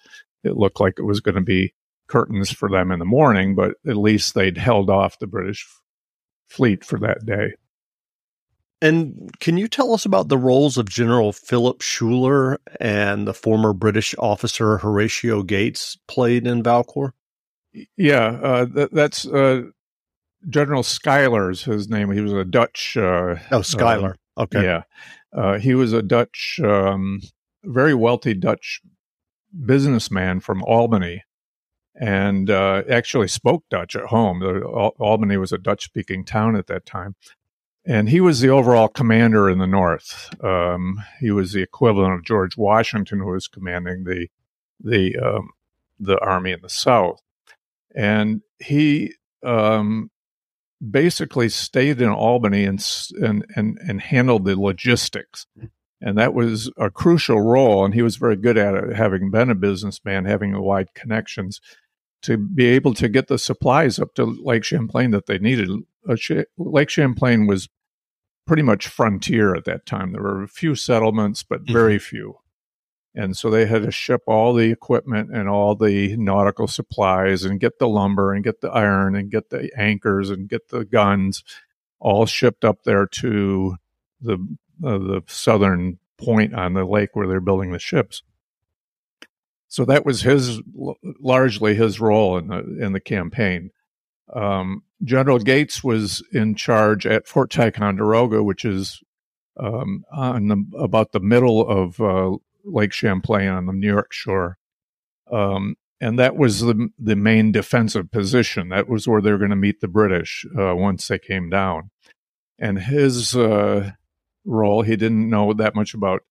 it 0.44 0.56
looked 0.56 0.81
like 0.81 0.94
it 0.99 1.05
was 1.05 1.20
going 1.20 1.37
to 1.37 1.41
be 1.41 1.75
curtains 2.09 2.50
for 2.50 2.69
them 2.69 2.91
in 2.91 2.99
the 2.99 3.05
morning, 3.05 3.55
but 3.55 3.75
at 3.87 3.97
least 3.97 4.35
they'd 4.35 4.58
held 4.58 4.91
off 4.91 5.19
the 5.19 5.26
British 5.26 5.67
fleet 6.47 6.85
for 6.85 6.98
that 6.98 7.25
day. 7.25 7.55
And 8.82 9.31
can 9.39 9.58
you 9.58 9.69
tell 9.69 9.94
us 9.94 10.05
about 10.05 10.29
the 10.29 10.36
roles 10.36 10.77
of 10.77 10.89
General 10.89 11.32
Philip 11.32 11.84
Schuyler 11.84 12.58
and 12.81 13.29
the 13.29 13.32
former 13.32 13.72
British 13.72 14.12
officer 14.19 14.79
Horatio 14.79 15.44
Gates 15.44 15.96
played 16.08 16.48
in 16.48 16.65
Valcour? 16.65 17.12
Yeah, 17.96 18.41
uh, 18.43 18.67
th- 18.67 18.91
that's 18.91 19.24
uh, 19.24 19.62
General 20.48 20.82
Schuyler's 20.82 21.62
his 21.62 21.89
name. 21.89 22.10
He 22.10 22.20
was 22.20 22.32
a 22.32 22.44
Dutch. 22.44 22.96
Uh, 22.96 23.36
oh, 23.53 23.62
Schuyler. 23.62 24.17
Uh, 24.36 24.43
okay. 24.43 24.65
Yeah, 24.65 24.82
uh, 25.32 25.58
he 25.60 25.74
was 25.74 25.93
a 25.93 26.03
Dutch, 26.03 26.58
um, 26.65 27.20
very 27.62 27.94
wealthy 27.94 28.34
Dutch 28.34 28.81
businessman 29.65 30.41
from 30.41 30.65
Albany, 30.65 31.22
and 31.94 32.51
uh, 32.51 32.82
actually 32.91 33.29
spoke 33.29 33.62
Dutch 33.70 33.94
at 33.94 34.06
home. 34.06 34.41
The, 34.41 34.56
Al- 34.67 34.96
Albany 34.98 35.36
was 35.36 35.53
a 35.53 35.58
Dutch-speaking 35.58 36.24
town 36.24 36.56
at 36.56 36.67
that 36.67 36.84
time 36.84 37.15
and 37.84 38.08
he 38.08 38.20
was 38.20 38.41
the 38.41 38.48
overall 38.48 38.89
commander 38.89 39.51
in 39.51 39.58
the 39.58 39.67
North. 39.67 40.31
Um, 40.43 41.03
he 41.20 41.31
was 41.31 41.53
the 41.53 41.62
equivalent 41.62 42.15
of 42.15 42.24
George 42.24 42.56
Washington, 42.56 43.19
who 43.19 43.31
was 43.31 43.48
commanding 43.48 44.05
the 44.05 44.29
the 44.81 45.17
um, 45.19 45.51
the 45.98 46.19
army 46.20 46.53
in 46.53 46.60
the 46.62 46.69
South, 46.69 47.20
and 47.94 48.43
he 48.58 49.15
um, 49.44 50.10
basically 50.91 51.48
stayed 51.48 52.01
in 52.01 52.08
Albany 52.08 52.65
and, 52.65 52.84
and 53.20 53.44
and 53.56 53.79
and 53.86 54.01
handled 54.01 54.44
the 54.44 54.60
logistics, 54.60 55.46
and 56.01 56.17
that 56.19 56.34
was 56.34 56.70
a 56.77 56.91
crucial 56.91 57.41
role. 57.41 57.84
And 57.84 57.94
he 57.94 58.03
was 58.03 58.17
very 58.17 58.36
good 58.36 58.58
at 58.58 58.74
it, 58.74 58.94
having 58.94 59.31
been 59.31 59.51
a 59.51 59.56
businessman, 59.56 60.24
having 60.24 60.60
wide 60.60 60.94
connections. 60.94 61.60
To 62.22 62.36
be 62.36 62.67
able 62.67 62.94
to 62.94 63.08
get 63.08 63.27
the 63.27 63.36
supplies 63.36 63.98
up 63.98 64.15
to 64.15 64.24
Lake 64.24 64.62
Champlain 64.62 65.10
that 65.10 65.27
they 65.27 65.39
needed, 65.41 65.69
Lake 66.59 66.91
Champlain 66.91 67.47
was 67.47 67.69
pretty 68.47 68.63
much 68.63 68.89
frontier 68.89 69.55
at 69.55 69.65
that 69.65 69.87
time. 69.87 70.13
There 70.13 70.23
were 70.23 70.43
a 70.43 70.49
few 70.49 70.75
settlements, 70.75 71.43
but 71.43 71.63
mm-hmm. 71.63 71.73
very 71.73 71.99
few. 71.99 72.39
And 73.15 73.37
so 73.37 73.51
they 73.51 73.67
had 73.67 73.82
to 73.82 73.91
ship 73.91 74.23
all 74.27 74.55
the 74.55 74.71
equipment 74.71 75.31
and 75.35 75.49
all 75.49 75.75
the 75.75 76.17
nautical 76.17 76.67
supplies 76.67 77.44
and 77.44 77.61
get 77.61 77.79
the 77.79 77.89
lumber 77.89 78.32
and 78.32 78.43
get 78.43 78.63
the 78.63 78.71
iron 78.71 79.15
and 79.15 79.31
get 79.31 79.51
the 79.51 79.71
anchors 79.77 80.31
and 80.31 80.49
get 80.49 80.69
the 80.69 80.85
guns 80.85 81.44
all 82.01 82.27
shipped 82.27 82.65
up 82.65 82.82
there 82.85 83.06
to 83.06 83.77
the 84.21 84.35
uh, 84.85 84.99
the 84.99 85.23
southern 85.29 85.99
point 86.19 86.55
on 86.55 86.75
the 86.75 86.85
lake 86.85 87.11
where 87.13 87.27
they're 87.27 87.41
building 87.41 87.71
the 87.71 87.79
ships. 87.79 88.23
So 89.69 89.85
that 89.85 90.05
was 90.05 90.23
his 90.23 90.61
largely 91.21 91.75
his 91.75 92.01
role 92.01 92.39
in 92.39 92.49
the 92.49 92.85
in 92.85 92.93
the 92.93 93.01
campaign. 93.01 93.71
Um, 94.34 94.82
General 95.05 95.39
Gates 95.39 95.84
was 95.84 96.22
in 96.32 96.55
charge 96.55 97.06
at 97.06 97.27
Fort 97.27 97.51
Ticonderoga, 97.51 98.43
which 98.43 98.65
is 98.65 99.03
um, 99.58 100.05
on 100.12 100.48
the, 100.48 100.65
about 100.79 101.12
the 101.12 101.20
middle 101.20 101.67
of 101.67 102.01
uh, 102.01 102.36
Lake 102.65 102.93
Champlain 102.93 103.48
on 103.48 103.67
the 103.67 103.72
New 103.72 103.89
York 103.89 104.12
shore. 104.12 104.58
Um, 105.31 105.77
and 106.01 106.19
that 106.19 106.36
was 106.36 106.60
the 106.60 106.89
the 106.98 107.15
main 107.15 107.53
defensive 107.53 108.10
position. 108.10 108.70
That 108.70 108.89
was 108.89 109.06
where 109.06 109.20
they 109.20 109.31
were 109.31 109.39
going 109.39 109.51
to 109.51 109.56
meet 109.56 109.81
the 109.81 109.89
British 109.89 110.44
uh, 110.58 110.74
once 110.74 111.06
they 111.06 111.19
came 111.19 111.48
down. 111.48 111.91
And 112.58 112.79
his 112.79 113.36
uh, 113.36 113.93
role, 114.44 114.82
he 114.82 114.96
didn't 114.96 115.31
know 115.31 115.53
that 115.53 115.77
much 115.77 115.94
about 115.94 116.22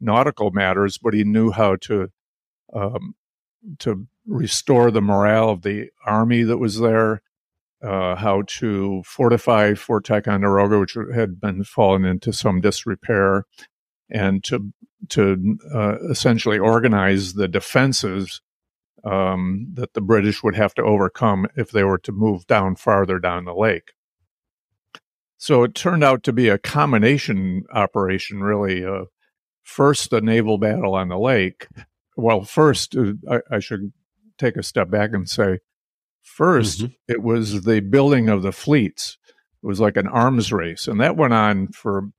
nautical 0.00 0.50
matters, 0.50 0.98
but 0.98 1.14
he 1.14 1.22
knew 1.22 1.52
how 1.52 1.76
to 1.76 2.10
um, 2.74 3.14
to 3.78 4.06
restore 4.26 4.90
the 4.90 5.00
morale 5.00 5.50
of 5.50 5.62
the 5.62 5.90
army 6.04 6.42
that 6.42 6.58
was 6.58 6.80
there, 6.80 7.22
uh, 7.82 8.14
how 8.16 8.42
to 8.46 9.02
fortify 9.04 9.74
Fort 9.74 10.04
Ticonderoga, 10.04 10.78
which 10.78 10.96
had 11.14 11.40
been 11.40 11.64
fallen 11.64 12.04
into 12.04 12.32
some 12.32 12.60
disrepair, 12.60 13.44
and 14.10 14.44
to 14.44 14.72
to 15.08 15.58
uh, 15.74 15.96
essentially 16.10 16.58
organize 16.58 17.34
the 17.34 17.48
defenses 17.48 18.42
um, 19.04 19.68
that 19.74 19.94
the 19.94 20.00
British 20.00 20.42
would 20.42 20.54
have 20.54 20.74
to 20.74 20.82
overcome 20.82 21.46
if 21.56 21.70
they 21.70 21.84
were 21.84 21.98
to 21.98 22.12
move 22.12 22.46
down 22.46 22.76
farther 22.76 23.18
down 23.18 23.46
the 23.46 23.54
lake. 23.54 23.92
So 25.38 25.62
it 25.62 25.74
turned 25.74 26.04
out 26.04 26.22
to 26.24 26.34
be 26.34 26.48
a 26.48 26.58
combination 26.58 27.64
operation, 27.72 28.42
really. 28.42 28.84
Uh, 28.84 29.04
first, 29.62 30.12
a 30.12 30.20
naval 30.20 30.58
battle 30.58 30.94
on 30.94 31.08
the 31.08 31.18
lake. 31.18 31.66
Well, 32.14 32.44
first, 32.44 32.94
uh, 32.94 33.14
I, 33.30 33.40
I 33.50 33.58
should 33.58 33.94
take 34.36 34.56
a 34.56 34.62
step 34.62 34.90
back 34.90 35.10
and 35.14 35.26
say 35.26 35.60
1st 36.38 36.82
mm-hmm. 36.82 36.92
it 37.08 37.22
was 37.22 37.62
the 37.62 37.80
building 37.80 38.28
of 38.28 38.42
the 38.42 38.52
fleets. 38.52 39.18
It 39.62 39.66
was 39.66 39.80
like 39.80 39.96
an 39.96 40.08
arms 40.08 40.52
race, 40.52 40.88
and 40.88 41.00
that 41.00 41.16
went 41.16 41.34
on 41.34 41.68
for 41.68 42.10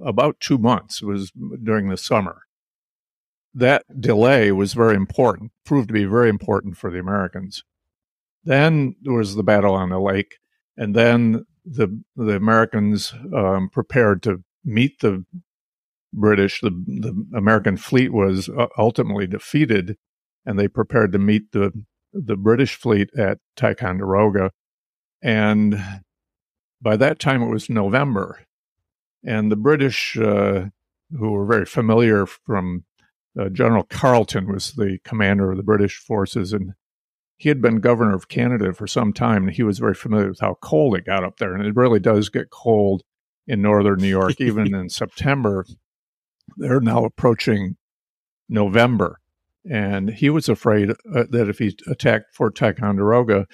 about 0.00 0.40
two 0.40 0.58
months. 0.58 1.02
It 1.02 1.06
was 1.06 1.32
during 1.62 1.88
the 1.88 1.96
summer. 1.96 2.42
That 3.52 3.84
delay 4.00 4.52
was 4.52 4.74
very 4.74 4.94
important, 4.94 5.50
proved 5.64 5.88
to 5.88 5.94
be 5.94 6.04
very 6.04 6.28
important 6.28 6.76
for 6.76 6.90
the 6.90 7.00
Americans. 7.00 7.64
Then 8.44 8.94
there 9.02 9.14
was 9.14 9.34
the 9.34 9.42
battle 9.42 9.74
on 9.74 9.90
the 9.90 9.98
lake, 9.98 10.36
and 10.76 10.94
then 10.94 11.44
the 11.64 12.02
the 12.16 12.36
Americans 12.36 13.12
um, 13.34 13.68
prepared 13.70 14.22
to 14.22 14.42
meet 14.64 15.00
the 15.00 15.24
British. 16.12 16.60
The 16.60 16.70
the 16.70 17.26
American 17.36 17.76
fleet 17.76 18.12
was 18.12 18.48
uh, 18.48 18.68
ultimately 18.78 19.26
defeated, 19.26 19.96
and 20.46 20.58
they 20.58 20.68
prepared 20.68 21.12
to 21.12 21.18
meet 21.18 21.52
the 21.52 21.72
the 22.12 22.36
British 22.36 22.76
fleet 22.76 23.10
at 23.16 23.38
Ticonderoga. 23.56 24.50
And 25.22 25.82
by 26.80 26.96
that 26.96 27.18
time, 27.18 27.42
it 27.42 27.50
was 27.50 27.70
November. 27.70 28.40
And 29.24 29.52
the 29.52 29.56
British, 29.56 30.16
uh, 30.16 30.66
who 31.10 31.32
were 31.32 31.44
very 31.44 31.66
familiar 31.66 32.26
from 32.26 32.84
uh, 33.38 33.48
General 33.50 33.84
Carleton, 33.84 34.50
was 34.50 34.72
the 34.72 34.98
commander 35.04 35.50
of 35.50 35.56
the 35.56 35.62
British 35.62 35.98
forces. 35.98 36.52
And 36.52 36.72
he 37.36 37.48
had 37.48 37.60
been 37.60 37.80
governor 37.80 38.14
of 38.14 38.28
Canada 38.28 38.72
for 38.72 38.86
some 38.86 39.12
time. 39.12 39.46
And 39.46 39.56
he 39.56 39.62
was 39.62 39.78
very 39.78 39.94
familiar 39.94 40.28
with 40.28 40.40
how 40.40 40.56
cold 40.62 40.96
it 40.96 41.04
got 41.04 41.24
up 41.24 41.38
there. 41.38 41.54
And 41.54 41.66
it 41.66 41.76
really 41.76 42.00
does 42.00 42.28
get 42.28 42.50
cold 42.50 43.02
in 43.46 43.62
northern 43.62 43.98
New 43.98 44.08
York, 44.08 44.40
even 44.40 44.74
in 44.74 44.88
September. 44.88 45.66
They're 46.56 46.80
now 46.80 47.04
approaching 47.04 47.76
November. 48.48 49.20
And 49.68 50.10
he 50.10 50.30
was 50.30 50.48
afraid 50.48 50.90
uh, 50.90 51.24
that 51.30 51.48
if 51.48 51.58
he 51.58 51.76
attacked 51.86 52.34
Fort 52.34 52.56
Ticonderoga, 52.56 53.46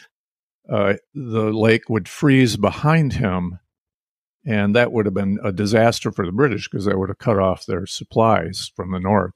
uh, 0.71 0.95
the 1.15 1.53
lake 1.53 1.89
would 1.89 2.09
freeze 2.09 2.57
behind 2.57 3.15
him. 3.15 3.59
And 4.45 4.77
that 4.77 4.93
would 4.93 5.07
have 5.07 5.15
been 5.15 5.39
a 5.43 5.51
disaster 5.51 6.13
for 6.13 6.25
the 6.25 6.33
British 6.33 6.69
because 6.69 6.85
that 6.85 6.99
would 6.99 7.09
have 7.09 7.19
cut 7.19 7.39
off 7.39 7.67
their 7.67 7.87
supplies 7.87 8.71
from 8.77 8.93
the 8.93 9.01
north. 9.01 9.35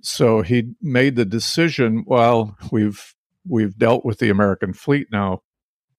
So 0.00 0.42
he 0.42 0.74
made 0.80 1.16
the 1.16 1.24
decision. 1.24 2.04
Well, 2.06 2.56
we've 2.70 3.14
we've 3.44 3.76
dealt 3.76 4.04
with 4.04 4.18
the 4.18 4.30
American 4.30 4.72
fleet 4.72 5.08
now. 5.10 5.42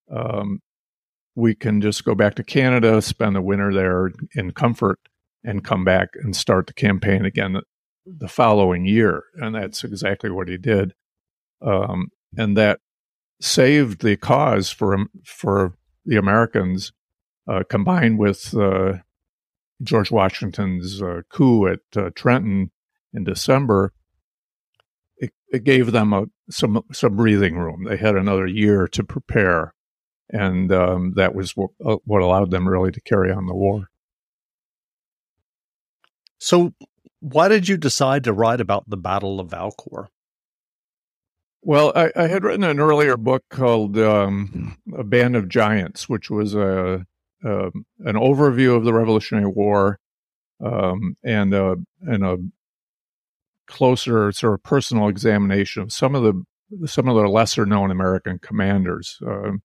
Um, 0.09 0.61
we 1.35 1.53
can 1.53 1.81
just 1.81 2.05
go 2.05 2.15
back 2.15 2.35
to 2.35 2.43
Canada, 2.43 3.01
spend 3.01 3.35
the 3.35 3.41
winter 3.41 3.73
there 3.73 4.11
in 4.35 4.51
comfort, 4.51 4.99
and 5.43 5.63
come 5.63 5.83
back 5.83 6.09
and 6.15 6.35
start 6.35 6.67
the 6.67 6.73
campaign 6.73 7.25
again 7.25 7.57
the 8.17 8.27
following 8.27 8.85
year, 8.85 9.23
and 9.35 9.55
that's 9.55 9.83
exactly 9.83 10.29
what 10.29 10.47
he 10.47 10.57
did. 10.57 10.93
Um, 11.61 12.09
and 12.37 12.57
that 12.57 12.79
saved 13.41 14.01
the 14.01 14.17
cause 14.17 14.69
for 14.71 14.97
for 15.25 15.75
the 16.05 16.17
Americans, 16.17 16.91
uh, 17.47 17.63
combined 17.69 18.19
with 18.19 18.55
uh, 18.55 18.93
George 19.81 20.11
Washington's 20.11 21.01
uh, 21.01 21.21
coup 21.29 21.67
at 21.67 21.79
uh, 21.95 22.09
Trenton 22.15 22.71
in 23.13 23.23
December. 23.23 23.93
It, 25.17 25.31
it 25.51 25.63
gave 25.63 25.91
them 25.91 26.13
a, 26.13 26.25
some 26.49 26.81
some 26.91 27.15
breathing 27.15 27.57
room. 27.57 27.85
They 27.87 27.97
had 27.97 28.15
another 28.15 28.47
year 28.47 28.87
to 28.89 29.03
prepare, 29.03 29.73
and 30.29 30.71
um, 30.71 31.13
that 31.15 31.35
was 31.35 31.55
what, 31.55 31.71
uh, 31.85 31.97
what 32.05 32.21
allowed 32.21 32.51
them 32.51 32.67
really 32.67 32.91
to 32.91 33.01
carry 33.01 33.31
on 33.31 33.45
the 33.45 33.55
war. 33.55 33.89
So, 36.39 36.73
why 37.19 37.47
did 37.47 37.67
you 37.67 37.77
decide 37.77 38.23
to 38.23 38.33
write 38.33 38.61
about 38.61 38.89
the 38.89 38.97
Battle 38.97 39.39
of 39.39 39.49
Valcour? 39.49 40.07
Well, 41.61 41.91
I, 41.95 42.11
I 42.15 42.27
had 42.27 42.43
written 42.43 42.63
an 42.63 42.79
earlier 42.79 43.17
book 43.17 43.43
called 43.49 43.97
um, 43.97 44.77
"A 44.97 45.03
Band 45.03 45.35
of 45.35 45.49
Giants," 45.49 46.07
which 46.07 46.29
was 46.29 46.55
a, 46.55 47.05
a 47.43 47.65
an 47.65 48.15
overview 48.15 48.75
of 48.75 48.85
the 48.85 48.93
Revolutionary 48.93 49.47
War 49.47 49.99
um, 50.63 51.17
and 51.23 51.53
a, 51.53 51.75
and 52.01 52.23
a 52.25 52.38
closer 53.67 54.31
sort 54.31 54.53
of 54.53 54.63
personal 54.63 55.09
examination 55.09 55.83
of 55.83 55.91
some 55.91 56.15
of 56.15 56.23
the 56.23 56.88
some 56.88 57.07
of 57.09 57.15
the 57.15 57.27
lesser 57.27 57.65
known 57.65 57.91
American 57.91 58.39
commanders. 58.39 59.19
Um, 59.25 59.61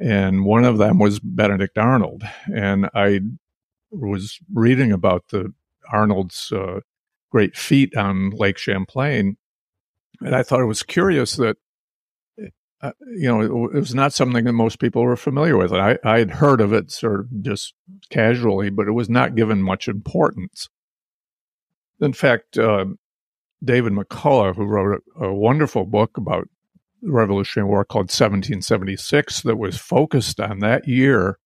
and 0.00 0.44
one 0.44 0.64
of 0.64 0.78
them 0.78 0.98
was 0.98 1.20
Benedict 1.20 1.78
Arnold, 1.78 2.22
and 2.52 2.88
I 2.94 3.20
was 3.90 4.38
reading 4.52 4.92
about 4.92 5.28
the 5.30 5.52
Arnold's 5.92 6.52
uh, 6.52 6.80
great 7.30 7.56
feat 7.56 7.96
on 7.96 8.30
Lake 8.30 8.58
Champlain. 8.58 9.36
And 10.20 10.34
I 10.34 10.42
thought 10.42 10.60
it 10.60 10.66
was 10.66 10.82
curious 10.82 11.36
that, 11.36 11.56
uh, 12.80 12.92
you 13.00 13.28
know, 13.28 13.40
it, 13.40 13.76
it, 13.76 13.80
was 13.80 13.94
not 13.94 14.12
something 14.12 14.44
that 14.44 14.52
most 14.52 14.78
people 14.78 15.02
were 15.02 15.16
familiar 15.16 15.56
with. 15.56 15.72
I, 15.72 15.98
I 16.04 16.18
had 16.18 16.30
heard 16.30 16.60
of 16.60 16.72
it 16.72 16.90
sort 16.90 17.20
of 17.20 17.42
just 17.42 17.74
casually, 18.10 18.70
but 18.70 18.88
it 18.88 18.92
was 18.92 19.08
not 19.08 19.34
given 19.34 19.62
much 19.62 19.88
importance. 19.88 20.68
In 22.00 22.12
fact, 22.12 22.56
uh, 22.58 22.86
David 23.62 23.92
McCullough, 23.92 24.54
who 24.54 24.64
wrote 24.64 25.02
a, 25.20 25.24
a, 25.24 25.34
wonderful 25.34 25.84
book 25.84 26.16
about 26.16 26.48
the 27.02 27.10
Revolutionary 27.10 27.68
War 27.68 27.84
called 27.84 28.04
1776, 28.04 29.42
that 29.42 29.56
was 29.56 29.76
focused 29.76 30.40
on 30.40 30.60
that 30.60 30.86
year 30.86 31.38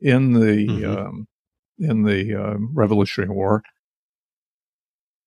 in 0.00 0.34
the 0.34 0.66
mm-hmm. 0.66 0.98
um, 0.98 1.28
in 1.82 2.04
the 2.04 2.34
uh, 2.34 2.56
Revolutionary 2.72 3.34
War, 3.34 3.62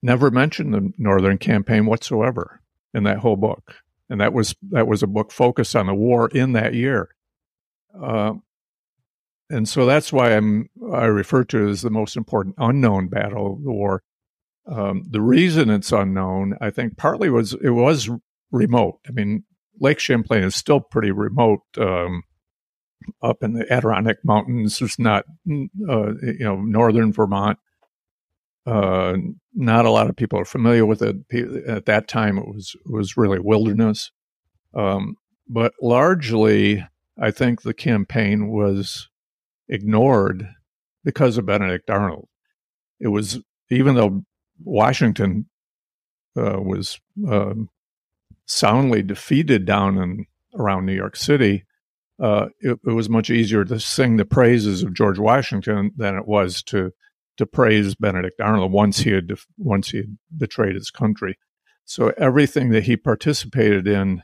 never 0.01 0.31
mentioned 0.31 0.73
the 0.73 0.91
Northern 0.97 1.37
Campaign 1.37 1.85
whatsoever 1.85 2.61
in 2.93 3.03
that 3.03 3.19
whole 3.19 3.35
book, 3.35 3.75
and 4.09 4.21
that 4.21 4.33
was 4.33 4.55
that 4.71 4.87
was 4.87 5.03
a 5.03 5.07
book 5.07 5.31
focused 5.31 5.75
on 5.75 5.87
the 5.87 5.93
war 5.93 6.29
in 6.29 6.53
that 6.53 6.73
year. 6.73 7.09
Uh, 7.99 8.33
and 9.49 9.69
so 9.69 9.85
that's 9.85 10.11
why 10.11 10.35
I'm 10.35 10.69
I 10.93 11.05
refer 11.05 11.43
to 11.45 11.67
it 11.67 11.71
as 11.71 11.81
the 11.81 11.89
most 11.89 12.17
important 12.17 12.55
unknown 12.57 13.09
battle 13.09 13.53
of 13.53 13.63
the 13.63 13.71
war. 13.71 14.03
Um, 14.67 15.05
the 15.09 15.21
reason 15.21 15.69
it's 15.69 15.91
unknown, 15.91 16.55
I 16.59 16.71
think, 16.71 16.97
partly 16.97 17.29
was 17.29 17.53
it 17.53 17.69
was 17.69 18.09
remote. 18.51 18.99
I 19.07 19.11
mean, 19.11 19.43
Lake 19.79 19.99
Champlain 19.99 20.43
is 20.43 20.55
still 20.55 20.79
pretty 20.79 21.11
remote. 21.11 21.61
Um, 21.77 22.23
up 23.21 23.43
in 23.43 23.53
the 23.53 23.71
Adirondack 23.71 24.17
Mountains. 24.23 24.81
It's 24.81 24.99
not, 24.99 25.25
uh, 25.47 26.13
you 26.21 26.37
know, 26.39 26.61
northern 26.61 27.11
Vermont. 27.11 27.59
Uh, 28.65 29.17
not 29.53 29.85
a 29.85 29.91
lot 29.91 30.09
of 30.09 30.15
people 30.15 30.39
are 30.39 30.45
familiar 30.45 30.85
with 30.85 31.01
it. 31.01 31.17
At 31.67 31.85
that 31.85 32.07
time, 32.07 32.37
it 32.37 32.47
was 32.47 32.75
it 32.75 32.91
was 32.91 33.17
really 33.17 33.39
wilderness. 33.39 34.11
Um, 34.73 35.15
but 35.47 35.73
largely, 35.81 36.85
I 37.19 37.31
think 37.31 37.61
the 37.61 37.73
campaign 37.73 38.47
was 38.49 39.09
ignored 39.69 40.47
because 41.03 41.37
of 41.37 41.45
Benedict 41.45 41.89
Arnold. 41.89 42.27
It 42.99 43.09
was 43.09 43.39
even 43.69 43.95
though 43.95 44.23
Washington 44.63 45.47
uh, 46.35 46.59
was 46.59 46.99
um, 47.27 47.69
soundly 48.45 49.03
defeated 49.03 49.65
down 49.65 49.97
in 49.97 50.25
around 50.55 50.85
New 50.85 50.93
York 50.93 51.15
City 51.15 51.65
uh, 52.19 52.47
it, 52.61 52.79
it, 52.85 52.91
was 52.91 53.09
much 53.09 53.29
easier 53.29 53.65
to 53.65 53.79
sing 53.79 54.17
the 54.17 54.25
praises 54.25 54.83
of 54.83 54.93
George 54.93 55.19
Washington 55.19 55.91
than 55.97 56.15
it 56.15 56.27
was 56.27 56.63
to 56.63 56.91
to 57.37 57.45
praise 57.45 57.95
Benedict 57.95 58.39
Arnold 58.39 58.71
once 58.71 58.99
he 58.99 59.11
had 59.11 59.31
once 59.57 59.89
he 59.89 59.97
had 59.97 60.17
betrayed 60.37 60.75
his 60.75 60.91
country. 60.91 61.37
So 61.83 62.13
everything 62.17 62.69
that 62.69 62.83
he 62.83 62.97
participated 62.97 63.87
in, 63.87 64.23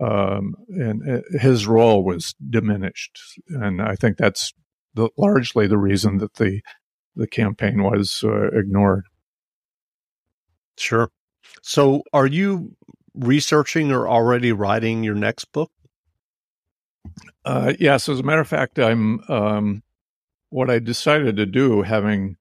um, 0.00 0.54
and 0.68 1.08
uh, 1.08 1.38
his 1.38 1.66
role 1.66 2.04
was 2.04 2.34
diminished. 2.50 3.18
And 3.48 3.80
I 3.80 3.94
think 3.94 4.16
that's 4.16 4.52
the, 4.94 5.08
largely 5.16 5.66
the 5.66 5.78
reason 5.78 6.18
that 6.18 6.34
the 6.34 6.60
the 7.14 7.26
campaign 7.26 7.82
was 7.82 8.22
uh, 8.24 8.48
ignored. 8.48 9.04
Sure. 10.78 11.10
So, 11.62 12.02
are 12.12 12.26
you 12.26 12.74
researching 13.14 13.92
or 13.92 14.08
already 14.08 14.52
writing 14.52 15.04
your 15.04 15.14
next 15.14 15.46
book? 15.52 15.70
Uh, 17.44 17.72
yes, 17.78 18.08
as 18.08 18.20
a 18.20 18.22
matter 18.22 18.40
of 18.40 18.48
fact, 18.48 18.78
I'm. 18.78 19.20
Um, 19.28 19.82
what 20.50 20.68
I 20.68 20.78
decided 20.78 21.36
to 21.36 21.46
do, 21.46 21.80
having 21.80 22.36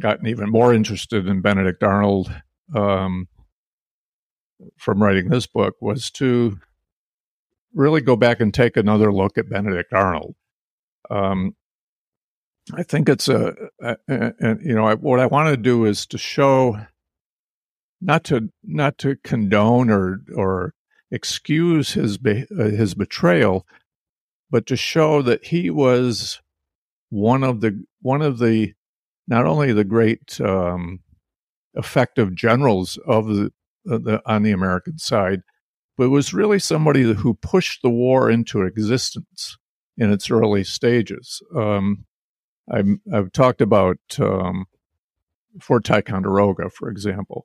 gotten 0.00 0.26
even 0.26 0.48
more 0.48 0.72
interested 0.72 1.26
in 1.28 1.42
Benedict 1.42 1.82
Arnold 1.82 2.34
um, 2.74 3.28
from 4.78 5.02
writing 5.02 5.28
this 5.28 5.46
book, 5.46 5.74
was 5.80 6.10
to 6.12 6.58
really 7.74 8.00
go 8.00 8.16
back 8.16 8.40
and 8.40 8.52
take 8.52 8.76
another 8.76 9.12
look 9.12 9.36
at 9.36 9.50
Benedict 9.50 9.92
Arnold. 9.92 10.36
Um, 11.10 11.54
I 12.72 12.82
think 12.82 13.10
it's 13.10 13.28
a, 13.28 13.54
a, 13.82 13.96
a, 14.08 14.32
a 14.40 14.56
you 14.62 14.74
know 14.74 14.94
what 14.96 15.20
I 15.20 15.26
want 15.26 15.50
to 15.50 15.56
do 15.56 15.84
is 15.84 16.06
to 16.06 16.18
show 16.18 16.78
not 18.00 18.24
to 18.24 18.48
not 18.62 18.96
to 18.98 19.16
condone 19.22 19.90
or 19.90 20.22
or 20.34 20.72
excuse 21.10 21.92
his 21.92 22.16
be, 22.16 22.46
uh, 22.58 22.64
his 22.64 22.94
betrayal, 22.94 23.66
but 24.54 24.66
to 24.66 24.76
show 24.76 25.20
that 25.20 25.46
he 25.46 25.68
was 25.68 26.40
one 27.10 27.42
of 27.42 27.60
the 27.60 27.84
one 28.02 28.22
of 28.22 28.38
the 28.38 28.72
not 29.26 29.46
only 29.46 29.72
the 29.72 29.82
great 29.82 30.40
um, 30.40 31.00
effective 31.74 32.36
generals 32.36 32.96
of 33.04 33.26
the, 33.26 33.52
uh, 33.90 33.98
the 33.98 34.22
on 34.26 34.44
the 34.44 34.52
American 34.52 34.96
side, 34.96 35.40
but 35.98 36.08
was 36.08 36.32
really 36.32 36.60
somebody 36.60 37.02
who 37.02 37.34
pushed 37.34 37.82
the 37.82 37.90
war 37.90 38.30
into 38.30 38.62
existence 38.62 39.58
in 39.98 40.12
its 40.12 40.30
early 40.30 40.62
stages. 40.62 41.42
Um, 41.56 42.06
i 42.70 42.80
have 43.10 43.32
talked 43.32 43.60
about 43.60 43.98
um, 44.20 44.66
Fort 45.60 45.82
Ticonderoga, 45.84 46.70
for 46.70 46.88
example. 46.88 47.44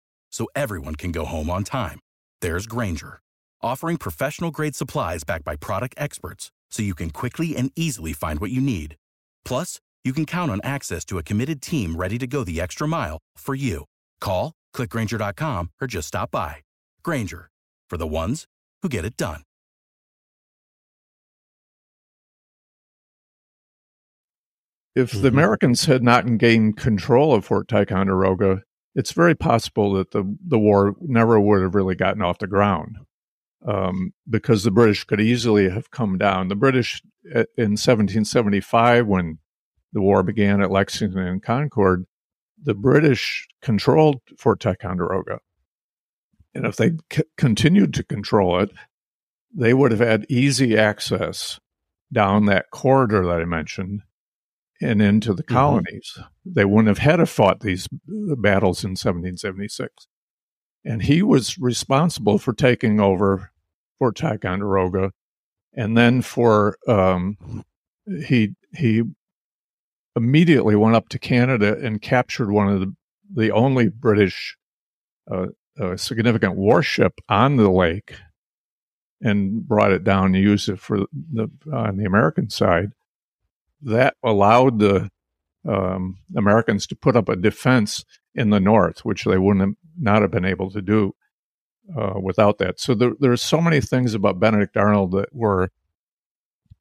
so 0.31 0.47
everyone 0.55 0.95
can 0.95 1.11
go 1.11 1.25
home 1.25 1.49
on 1.49 1.63
time. 1.63 1.99
There's 2.41 2.65
Grainger, 2.65 3.19
offering 3.61 3.97
professional 3.97 4.51
grade 4.51 4.75
supplies 4.75 5.23
backed 5.23 5.45
by 5.45 5.55
product 5.55 5.95
experts 5.97 6.51
so 6.71 6.81
you 6.83 6.95
can 6.95 7.11
quickly 7.11 7.55
and 7.55 7.71
easily 7.75 8.13
find 8.13 8.39
what 8.39 8.51
you 8.51 8.61
need. 8.61 8.95
Plus, 9.45 9.79
you 10.03 10.13
can 10.13 10.25
count 10.25 10.49
on 10.49 10.59
access 10.63 11.05
to 11.05 11.17
a 11.19 11.23
committed 11.23 11.61
team 11.61 11.95
ready 11.95 12.17
to 12.17 12.25
go 12.25 12.43
the 12.43 12.59
extra 12.59 12.87
mile 12.87 13.19
for 13.37 13.53
you. 13.53 13.85
Call, 14.19 14.53
clickgrainger.com, 14.75 15.69
or 15.79 15.87
just 15.87 16.07
stop 16.07 16.31
by. 16.31 16.55
Grainger, 17.03 17.49
for 17.89 17.97
the 17.97 18.07
ones 18.07 18.45
who 18.81 18.89
get 18.89 19.05
it 19.05 19.15
done. 19.17 19.43
If 24.95 25.11
mm-hmm. 25.11 25.21
the 25.21 25.27
Americans 25.29 25.85
had 25.85 26.03
not 26.03 26.37
gained 26.37 26.77
control 26.77 27.33
of 27.33 27.45
Fort 27.45 27.67
Ticonderoga, 27.67 28.63
it's 28.95 29.13
very 29.13 29.35
possible 29.35 29.93
that 29.93 30.11
the, 30.11 30.23
the 30.45 30.59
war 30.59 30.95
never 31.01 31.39
would 31.39 31.61
have 31.61 31.75
really 31.75 31.95
gotten 31.95 32.21
off 32.21 32.39
the 32.39 32.47
ground 32.47 32.97
um, 33.65 34.13
because 34.29 34.63
the 34.63 34.71
British 34.71 35.03
could 35.03 35.21
easily 35.21 35.69
have 35.69 35.91
come 35.91 36.17
down. 36.17 36.47
The 36.47 36.55
British 36.55 37.01
uh, 37.27 37.45
in 37.57 37.71
1775, 37.71 39.07
when 39.07 39.39
the 39.93 40.01
war 40.01 40.23
began 40.23 40.61
at 40.61 40.71
Lexington 40.71 41.19
and 41.19 41.43
Concord, 41.43 42.05
the 42.61 42.73
British 42.73 43.47
controlled 43.61 44.21
Fort 44.37 44.59
Ticonderoga. 44.59 45.39
And 46.53 46.65
if 46.65 46.75
they 46.75 46.91
c- 47.11 47.23
continued 47.37 47.93
to 47.95 48.03
control 48.03 48.59
it, 48.59 48.71
they 49.53 49.73
would 49.73 49.91
have 49.91 49.99
had 49.99 50.25
easy 50.29 50.77
access 50.77 51.59
down 52.11 52.45
that 52.45 52.71
corridor 52.71 53.25
that 53.25 53.41
I 53.41 53.45
mentioned 53.45 54.01
and 54.81 55.01
into 55.01 55.33
the 55.33 55.43
mm-hmm. 55.43 55.55
colonies. 55.55 56.13
Mm-hmm. 56.17 56.27
They 56.45 56.65
wouldn't 56.65 56.87
have 56.87 56.97
had 56.97 57.17
to 57.17 57.25
fought 57.25 57.59
these 57.59 57.87
battles 57.87 58.83
in 58.83 58.91
1776. 58.91 60.07
And 60.83 61.03
he 61.03 61.21
was 61.21 61.57
responsible 61.59 62.39
for 62.39 62.53
taking 62.53 62.99
over 62.99 63.51
Fort 63.99 64.15
Ticonderoga, 64.15 65.11
and 65.75 65.95
then 65.95 66.23
for 66.23 66.75
um, 66.87 67.63
he 68.25 68.55
he 68.75 69.03
immediately 70.15 70.75
went 70.75 70.95
up 70.95 71.07
to 71.09 71.19
Canada 71.19 71.77
and 71.83 72.01
captured 72.01 72.51
one 72.51 72.67
of 72.67 72.79
the 72.79 72.95
the 73.31 73.51
only 73.51 73.89
British 73.89 74.57
uh, 75.29 75.47
uh, 75.79 75.95
significant 75.95 76.55
warship 76.55 77.13
on 77.29 77.57
the 77.57 77.69
lake, 77.69 78.15
and 79.21 79.67
brought 79.67 79.91
it 79.91 80.03
down 80.03 80.33
and 80.33 80.35
used 80.35 80.67
it 80.67 80.79
for 80.79 81.05
the 81.11 81.47
on 81.71 81.97
the 81.97 82.05
American 82.05 82.49
side 82.49 82.93
that 83.83 84.15
allowed 84.23 84.79
the 84.79 85.11
um, 85.67 86.17
Americans 86.35 86.87
to 86.87 86.95
put 86.95 87.15
up 87.15 87.29
a 87.29 87.35
defense 87.35 88.03
in 88.33 88.49
the 88.49 88.59
north, 88.59 89.05
which 89.05 89.25
they 89.25 89.37
wouldn't 89.37 89.65
have, 89.65 89.75
not 89.99 90.21
have 90.21 90.31
been 90.31 90.45
able 90.45 90.71
to 90.71 90.81
do 90.81 91.13
uh, 91.97 92.19
without 92.21 92.57
that. 92.59 92.79
So 92.79 92.95
there, 92.95 93.11
there 93.19 93.31
are 93.31 93.37
so 93.37 93.61
many 93.61 93.81
things 93.81 94.13
about 94.13 94.39
Benedict 94.39 94.77
Arnold 94.77 95.11
that 95.11 95.33
were 95.33 95.69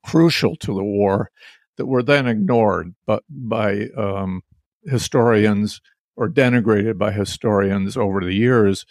crucial 0.04 0.56
to 0.56 0.74
the 0.74 0.84
war 0.84 1.30
that 1.76 1.86
were 1.86 2.02
then 2.02 2.26
ignored 2.26 2.94
but 3.06 3.22
by 3.28 3.88
um, 3.96 4.42
historians 4.84 5.80
or 6.16 6.28
denigrated 6.28 6.98
by 6.98 7.12
historians 7.12 7.96
over 7.96 8.20
the 8.20 8.34
years 8.34 8.86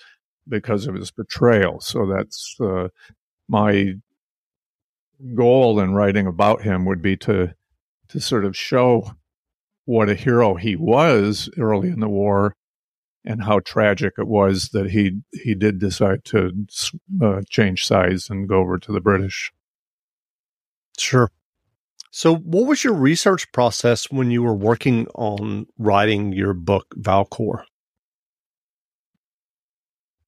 because 0.47 0.87
of 0.87 0.95
his 0.95 1.11
betrayal. 1.11 1.79
So 1.79 2.05
that's 2.05 2.55
uh, 2.59 2.89
my 3.47 3.93
goal 5.35 5.79
in 5.79 5.93
writing 5.93 6.27
about 6.27 6.61
him 6.61 6.85
would 6.85 7.01
be 7.01 7.17
to 7.17 7.53
to 8.09 8.19
sort 8.19 8.45
of 8.45 8.57
show 8.57 9.13
what 9.89 10.07
a 10.07 10.13
hero 10.13 10.53
he 10.53 10.75
was 10.75 11.49
early 11.57 11.89
in 11.89 11.99
the 11.99 12.07
war 12.07 12.55
and 13.25 13.43
how 13.43 13.59
tragic 13.59 14.13
it 14.19 14.27
was 14.27 14.69
that 14.69 14.91
he 14.91 15.19
he 15.33 15.55
did 15.55 15.79
decide 15.79 16.23
to 16.23 16.51
uh, 17.23 17.41
change 17.49 17.87
sides 17.87 18.29
and 18.29 18.47
go 18.47 18.57
over 18.57 18.77
to 18.77 18.91
the 18.91 19.01
British. 19.01 19.51
Sure. 20.99 21.31
So, 22.11 22.35
what 22.35 22.67
was 22.67 22.83
your 22.83 22.93
research 22.93 23.51
process 23.51 24.11
when 24.11 24.29
you 24.29 24.43
were 24.43 24.53
working 24.53 25.07
on 25.15 25.65
writing 25.79 26.33
your 26.33 26.53
book, 26.53 26.85
Valcour? 26.95 27.63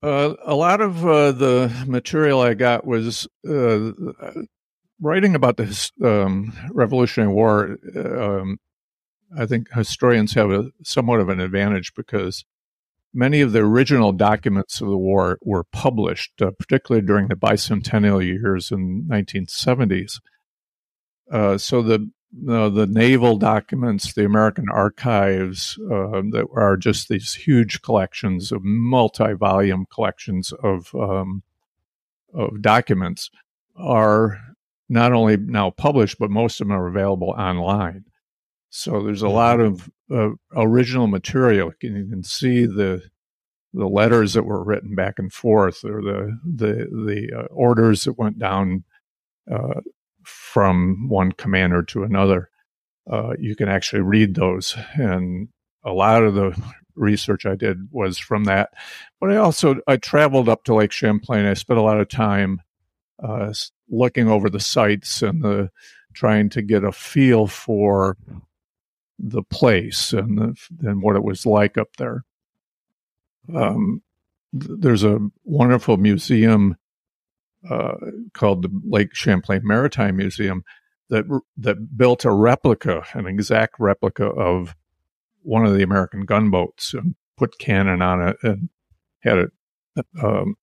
Uh, 0.01 0.33
a 0.43 0.55
lot 0.55 0.81
of 0.81 1.05
uh, 1.05 1.33
the 1.33 1.85
material 1.85 2.41
I 2.41 2.55
got 2.55 2.87
was 2.87 3.27
uh, 3.47 3.91
writing 4.99 5.35
about 5.35 5.57
the 5.57 5.91
um, 6.03 6.51
Revolutionary 6.71 7.31
War, 7.31 7.77
um, 7.95 8.57
I 9.37 9.45
think 9.45 9.71
historians 9.73 10.33
have 10.33 10.51
a 10.51 10.71
somewhat 10.83 11.19
of 11.19 11.29
an 11.29 11.39
advantage 11.39 11.93
because 11.95 12.45
many 13.13 13.41
of 13.41 13.51
the 13.51 13.59
original 13.59 14.11
documents 14.11 14.81
of 14.81 14.87
the 14.87 14.97
war 14.97 15.37
were 15.41 15.63
published, 15.63 16.41
uh, 16.41 16.51
particularly 16.57 17.05
during 17.05 17.27
the 17.27 17.35
bicentennial 17.35 18.23
years 18.23 18.71
in 18.71 19.05
1970s. 19.09 20.19
Uh, 21.31 21.57
so 21.57 21.81
the 21.81 22.09
uh, 22.49 22.69
the 22.69 22.87
naval 22.87 23.35
documents, 23.35 24.13
the 24.13 24.23
American 24.23 24.69
archives, 24.69 25.77
uh, 25.91 26.21
that 26.31 26.47
are 26.55 26.77
just 26.77 27.09
these 27.09 27.33
huge 27.33 27.81
collections 27.81 28.53
of 28.53 28.63
multi-volume 28.63 29.85
collections 29.93 30.53
of 30.63 30.95
um, 30.95 31.43
of 32.33 32.61
documents, 32.61 33.29
are 33.75 34.39
not 34.87 35.11
only 35.11 35.35
now 35.35 35.69
published, 35.71 36.19
but 36.19 36.29
most 36.29 36.61
of 36.61 36.67
them 36.67 36.77
are 36.77 36.87
available 36.87 37.31
online. 37.37 38.05
So 38.71 39.03
there's 39.03 39.21
a 39.21 39.25
mm-hmm. 39.25 39.35
lot 39.35 39.59
of 39.59 39.89
uh, 40.11 40.29
original 40.55 41.07
material. 41.07 41.71
You 41.81 42.07
can 42.09 42.23
see 42.23 42.65
the 42.65 43.03
the 43.73 43.87
letters 43.87 44.33
that 44.33 44.43
were 44.43 44.63
written 44.63 44.95
back 44.95 45.19
and 45.19 45.31
forth, 45.31 45.83
or 45.85 46.01
the 46.01 46.37
the 46.43 46.73
the 47.05 47.39
uh, 47.39 47.45
orders 47.51 48.05
that 48.05 48.17
went 48.17 48.39
down 48.39 48.83
uh, 49.51 49.81
from 50.23 51.09
one 51.09 51.31
commander 51.33 51.83
to 51.83 52.03
another. 52.03 52.49
uh, 53.09 53.33
you 53.39 53.55
can 53.55 53.69
actually 53.69 54.01
read 54.01 54.35
those. 54.35 54.75
And 54.93 55.49
a 55.83 55.91
lot 55.91 56.23
of 56.23 56.35
the 56.35 56.55
research 56.95 57.45
I 57.45 57.55
did 57.55 57.87
was 57.91 58.17
from 58.17 58.45
that. 58.45 58.69
But 59.19 59.31
I 59.31 59.37
also 59.37 59.77
I 59.87 59.97
traveled 59.97 60.49
up 60.49 60.63
to 60.65 60.75
Lake 60.75 60.91
Champlain. 60.91 61.45
I 61.45 61.53
spent 61.53 61.79
a 61.79 61.83
lot 61.83 61.99
of 61.99 62.09
time 62.09 62.61
uh, 63.23 63.53
looking 63.89 64.27
over 64.27 64.49
the 64.49 64.59
sites 64.59 65.21
and 65.21 65.43
the 65.43 65.69
trying 66.13 66.49
to 66.49 66.61
get 66.61 66.83
a 66.83 66.91
feel 66.91 67.47
for 67.47 68.17
the 69.23 69.43
place 69.43 70.13
and 70.13 70.37
the, 70.37 70.55
and 70.81 71.01
what 71.01 71.15
it 71.15 71.23
was 71.23 71.45
like 71.45 71.77
up 71.77 71.95
there. 71.97 72.23
Um, 73.53 74.01
th- 74.59 74.79
there's 74.79 75.03
a 75.03 75.19
wonderful 75.43 75.97
museum 75.97 76.75
uh, 77.69 77.95
called 78.33 78.63
the 78.63 78.81
Lake 78.83 79.13
Champlain 79.13 79.61
Maritime 79.63 80.17
Museum 80.17 80.63
that 81.09 81.25
that 81.57 81.97
built 81.97 82.25
a 82.25 82.31
replica, 82.31 83.03
an 83.13 83.27
exact 83.27 83.75
replica 83.79 84.25
of 84.25 84.75
one 85.43 85.65
of 85.65 85.75
the 85.75 85.83
American 85.83 86.25
gunboats, 86.25 86.93
and 86.93 87.15
put 87.37 87.59
cannon 87.59 88.01
on 88.01 88.29
it 88.29 88.37
and 88.43 88.69
had 89.19 89.37
it 89.37 89.51
um, 90.23 90.55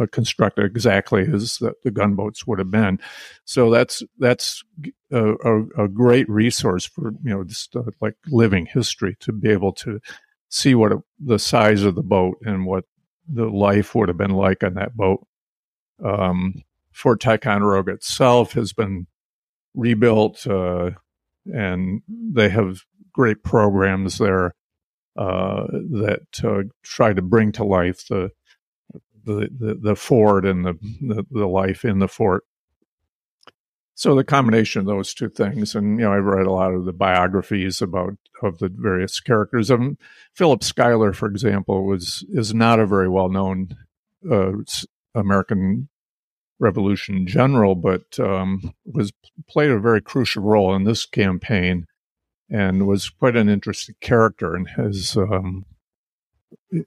uh, 0.00 0.06
constructed 0.10 0.64
exactly 0.64 1.26
as 1.32 1.58
the, 1.58 1.74
the, 1.84 1.90
gunboats 1.90 2.46
would 2.46 2.58
have 2.58 2.70
been. 2.70 2.98
So 3.44 3.70
that's 3.70 4.02
that's 4.18 4.62
a, 5.10 5.32
a, 5.32 5.84
a 5.84 5.88
great 5.88 6.28
resource 6.28 6.84
for 6.86 7.12
you 7.22 7.30
know 7.30 7.44
just 7.44 7.74
uh, 7.76 7.82
like 8.00 8.14
living 8.28 8.66
history 8.66 9.16
to 9.20 9.32
be 9.32 9.50
able 9.50 9.72
to 9.72 10.00
see 10.48 10.74
what 10.74 10.92
it, 10.92 10.98
the 11.18 11.38
size 11.38 11.82
of 11.82 11.94
the 11.94 12.02
boat 12.02 12.38
and 12.42 12.66
what 12.66 12.84
the 13.28 13.46
life 13.46 13.94
would 13.94 14.08
have 14.08 14.18
been 14.18 14.30
like 14.30 14.62
on 14.62 14.74
that 14.74 14.96
boat. 14.96 15.26
Um, 16.04 16.62
Fort 16.92 17.20
Ticonderoga 17.20 17.92
itself 17.92 18.52
has 18.52 18.72
been 18.72 19.06
rebuilt, 19.74 20.46
uh, 20.46 20.90
and 21.46 22.02
they 22.08 22.48
have 22.48 22.80
great 23.12 23.42
programs 23.42 24.18
there 24.18 24.54
uh, 25.16 25.66
that 25.70 26.26
uh, 26.42 26.62
try 26.82 27.12
to 27.12 27.22
bring 27.22 27.52
to 27.52 27.64
life 27.64 28.06
the 28.08 28.30
the, 29.24 29.78
the, 29.80 29.96
fort 29.96 30.44
and 30.44 30.64
the, 30.64 30.74
the, 31.00 31.24
the 31.30 31.46
life 31.46 31.84
in 31.84 31.98
the 31.98 32.08
fort. 32.08 32.44
So 33.96 34.14
the 34.14 34.24
combination 34.24 34.80
of 34.80 34.86
those 34.86 35.14
two 35.14 35.28
things, 35.28 35.74
and 35.74 35.98
you 35.98 36.04
know, 36.04 36.12
I've 36.12 36.24
read 36.24 36.46
a 36.46 36.52
lot 36.52 36.74
of 36.74 36.84
the 36.84 36.92
biographies 36.92 37.80
about 37.80 38.14
of 38.42 38.58
the 38.58 38.68
various 38.68 39.20
characters. 39.20 39.70
Um, 39.70 39.98
Philip 40.34 40.64
Schuyler, 40.64 41.12
for 41.12 41.28
example, 41.28 41.84
was 41.86 42.24
is 42.30 42.52
not 42.52 42.80
a 42.80 42.86
very 42.86 43.08
well 43.08 43.28
known 43.28 43.76
uh, 44.30 44.52
American 45.14 45.88
Revolution 46.58 47.26
general, 47.26 47.76
but 47.76 48.18
um, 48.18 48.74
was 48.84 49.12
played 49.48 49.70
a 49.70 49.78
very 49.78 50.00
crucial 50.00 50.42
role 50.42 50.74
in 50.74 50.84
this 50.84 51.06
campaign, 51.06 51.86
and 52.50 52.88
was 52.88 53.10
quite 53.10 53.36
an 53.36 53.48
interesting 53.48 53.94
character. 54.00 54.56
And 54.56 54.68
his 54.70 55.16
um, 55.16 55.66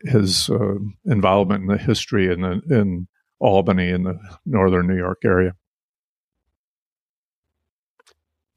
his 0.03 0.49
uh, 0.49 0.75
involvement 1.06 1.62
in 1.62 1.67
the 1.67 1.77
history 1.77 2.32
in 2.32 2.41
the, 2.41 2.62
in 2.69 3.08
Albany 3.39 3.89
in 3.89 4.03
the 4.03 4.19
northern 4.45 4.88
New 4.88 4.97
York 4.97 5.19
area. 5.23 5.53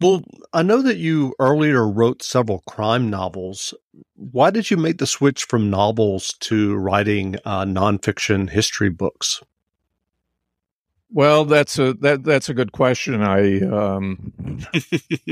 Well, 0.00 0.22
I 0.54 0.62
know 0.62 0.80
that 0.80 0.96
you 0.96 1.34
earlier 1.38 1.86
wrote 1.86 2.22
several 2.22 2.60
crime 2.60 3.10
novels. 3.10 3.74
Why 4.14 4.50
did 4.50 4.70
you 4.70 4.78
make 4.78 4.96
the 4.96 5.06
switch 5.06 5.44
from 5.44 5.68
novels 5.68 6.34
to 6.40 6.74
writing 6.74 7.36
uh, 7.44 7.66
nonfiction 7.66 8.48
history 8.48 8.88
books? 8.88 9.42
Well, 11.10 11.44
that's 11.44 11.78
a 11.78 11.92
that 11.94 12.24
that's 12.24 12.48
a 12.48 12.54
good 12.54 12.72
question. 12.72 13.22
I 13.22 13.60
um, 13.60 14.32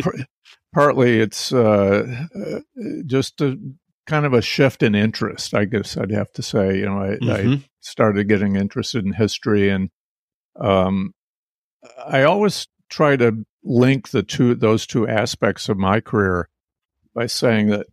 partly 0.75 1.21
it's 1.21 1.53
uh, 1.53 2.27
uh 2.35 2.61
just 3.07 3.39
to 3.39 3.59
kind 4.09 4.25
of 4.25 4.33
a 4.33 4.41
shift 4.43 4.83
in 4.83 4.95
interest, 4.95 5.55
I 5.55 5.67
guess 5.67 5.97
I'd 5.97 6.11
have 6.11 6.33
to 6.33 6.43
say. 6.43 6.79
You 6.79 6.87
know, 6.87 6.99
I, 6.99 7.09
mm-hmm. 7.17 7.53
I 7.53 7.63
started 7.81 8.27
getting 8.27 8.57
interested 8.57 9.05
in 9.05 9.13
history, 9.13 9.69
and 9.69 9.91
um, 10.59 11.15
I 12.05 12.23
always 12.23 12.67
try 12.89 13.17
to 13.17 13.45
link 13.63 14.09
the 14.09 14.23
two 14.23 14.55
those 14.55 14.87
two 14.87 15.07
aspects 15.07 15.69
of 15.69 15.77
my 15.77 16.01
career 16.01 16.49
by 17.15 17.27
saying 17.27 17.69
that 17.69 17.87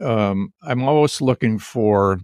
um, 0.00 0.52
I'm 0.62 0.84
always 0.84 1.20
looking 1.22 1.58
for 1.58 2.20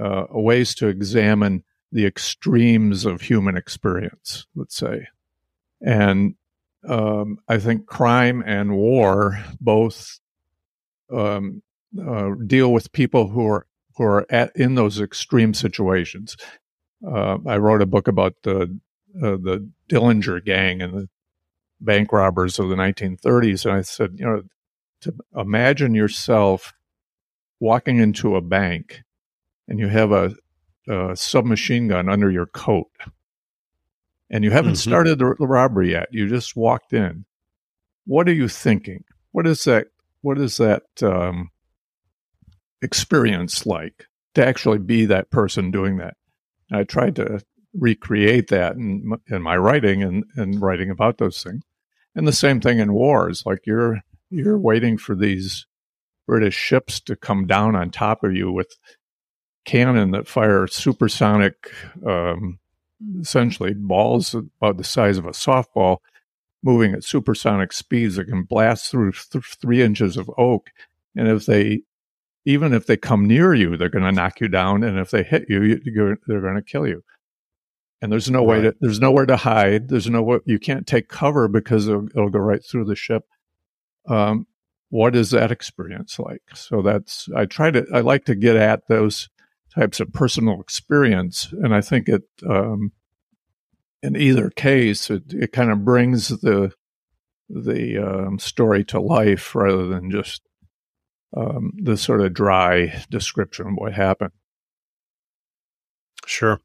uh, 0.00 0.26
ways 0.30 0.74
to 0.76 0.86
examine 0.86 1.64
the 1.90 2.06
extremes 2.06 3.04
of 3.04 3.22
human 3.22 3.56
experience, 3.56 4.46
let's 4.54 4.76
say, 4.76 5.08
and 5.80 6.36
um, 6.88 7.38
I 7.48 7.58
think 7.58 7.86
crime 7.86 8.40
and 8.46 8.76
war 8.76 9.42
both 9.60 10.20
um, 11.10 11.62
uh, 12.00 12.30
deal 12.46 12.72
with 12.72 12.92
people 12.92 13.28
who 13.28 13.46
are 13.46 13.66
who 13.96 14.04
are 14.04 14.26
at 14.30 14.54
in 14.54 14.74
those 14.74 15.00
extreme 15.00 15.54
situations. 15.54 16.36
Uh, 17.06 17.38
I 17.46 17.56
wrote 17.56 17.82
a 17.82 17.86
book 17.86 18.08
about 18.08 18.34
the 18.42 18.78
uh, 19.22 19.36
the 19.36 19.70
Dillinger 19.88 20.44
gang 20.44 20.82
and 20.82 20.94
the 20.94 21.08
bank 21.80 22.12
robbers 22.12 22.58
of 22.58 22.68
the 22.68 22.74
1930s, 22.74 23.64
and 23.64 23.74
I 23.74 23.82
said, 23.82 24.16
you 24.16 24.24
know, 24.24 24.42
to 25.02 25.14
imagine 25.36 25.94
yourself 25.94 26.72
walking 27.60 27.98
into 27.98 28.36
a 28.36 28.40
bank 28.40 29.02
and 29.68 29.78
you 29.78 29.88
have 29.88 30.12
a, 30.12 30.34
a 30.88 31.14
submachine 31.14 31.88
gun 31.88 32.08
under 32.08 32.30
your 32.30 32.46
coat, 32.46 32.90
and 34.30 34.42
you 34.42 34.50
haven't 34.50 34.72
mm-hmm. 34.72 34.90
started 34.90 35.18
the, 35.18 35.34
the 35.38 35.46
robbery 35.46 35.92
yet. 35.92 36.08
You 36.10 36.28
just 36.28 36.56
walked 36.56 36.92
in. 36.92 37.26
What 38.06 38.28
are 38.28 38.34
you 38.34 38.48
thinking? 38.48 39.04
What 39.32 39.46
is 39.46 39.64
that 39.64 39.88
what 40.22 40.38
is 40.38 40.56
that 40.56 40.82
um, 41.02 41.50
experience 42.82 43.66
like 43.66 44.06
to 44.34 44.46
actually 44.46 44.78
be 44.78 45.06
that 45.06 45.30
person 45.30 45.70
doing 45.70 45.98
that? 45.98 46.14
And 46.70 46.80
I 46.80 46.84
tried 46.84 47.16
to 47.16 47.40
recreate 47.74 48.48
that 48.48 48.76
in, 48.76 49.12
in 49.30 49.42
my 49.42 49.56
writing 49.56 50.02
and, 50.02 50.24
and 50.36 50.60
writing 50.60 50.90
about 50.90 51.18
those 51.18 51.42
things. 51.42 51.62
And 52.14 52.26
the 52.26 52.32
same 52.32 52.60
thing 52.60 52.78
in 52.78 52.92
wars, 52.92 53.44
like 53.46 53.60
you're 53.66 54.00
you're 54.30 54.58
waiting 54.58 54.98
for 54.98 55.14
these 55.14 55.66
British 56.26 56.54
ships 56.54 57.00
to 57.00 57.16
come 57.16 57.46
down 57.46 57.74
on 57.74 57.90
top 57.90 58.22
of 58.24 58.34
you 58.34 58.52
with 58.52 58.76
cannon 59.64 60.10
that 60.10 60.28
fire 60.28 60.66
supersonic, 60.66 61.70
um, 62.06 62.58
essentially 63.20 63.72
balls 63.72 64.34
about 64.34 64.76
the 64.76 64.84
size 64.84 65.16
of 65.16 65.26
a 65.26 65.30
softball 65.30 65.98
moving 66.62 66.92
at 66.92 67.04
supersonic 67.04 67.72
speeds 67.72 68.16
that 68.16 68.26
can 68.26 68.42
blast 68.42 68.90
through 68.90 69.12
th- 69.12 69.56
three 69.60 69.82
inches 69.82 70.16
of 70.16 70.30
oak. 70.36 70.70
And 71.16 71.28
if 71.28 71.46
they, 71.46 71.82
even 72.44 72.72
if 72.72 72.86
they 72.86 72.96
come 72.96 73.26
near 73.26 73.54
you, 73.54 73.76
they're 73.76 73.88
going 73.88 74.04
to 74.04 74.12
knock 74.12 74.40
you 74.40 74.48
down. 74.48 74.82
And 74.82 74.98
if 74.98 75.10
they 75.10 75.22
hit 75.22 75.46
you, 75.48 75.62
you 75.62 76.16
they're 76.26 76.40
going 76.40 76.56
to 76.56 76.62
kill 76.62 76.86
you. 76.86 77.04
And 78.00 78.12
there's 78.12 78.30
no 78.30 78.40
right. 78.40 78.58
way 78.58 78.62
to, 78.62 78.76
there's 78.80 79.00
nowhere 79.00 79.26
to 79.26 79.36
hide. 79.36 79.88
There's 79.88 80.08
no, 80.08 80.40
you 80.46 80.58
can't 80.58 80.86
take 80.86 81.08
cover 81.08 81.48
because 81.48 81.88
it'll, 81.88 82.06
it'll 82.06 82.30
go 82.30 82.38
right 82.38 82.64
through 82.64 82.84
the 82.84 82.96
ship. 82.96 83.24
Um, 84.08 84.46
what 84.90 85.14
is 85.14 85.30
that 85.30 85.52
experience 85.52 86.18
like? 86.18 86.42
So 86.54 86.80
that's, 86.80 87.28
I 87.36 87.44
try 87.44 87.70
to, 87.70 87.84
I 87.92 88.00
like 88.00 88.24
to 88.26 88.34
get 88.34 88.56
at 88.56 88.88
those 88.88 89.28
types 89.74 90.00
of 90.00 90.12
personal 90.12 90.60
experience. 90.60 91.52
And 91.52 91.74
I 91.74 91.80
think 91.80 92.08
it, 92.08 92.22
um, 92.48 92.92
in 94.02 94.16
either 94.16 94.50
case, 94.50 95.10
it, 95.10 95.32
it 95.32 95.52
kind 95.52 95.70
of 95.70 95.84
brings 95.84 96.28
the 96.28 96.72
the 97.50 97.96
um, 97.96 98.38
story 98.38 98.84
to 98.84 99.00
life 99.00 99.54
rather 99.54 99.86
than 99.86 100.10
just 100.10 100.42
um, 101.36 101.72
the 101.82 101.96
sort 101.96 102.20
of 102.20 102.34
dry 102.34 103.02
description 103.10 103.68
of 103.68 103.74
what 103.74 103.94
happened. 103.94 104.32
Sure. 106.26 106.60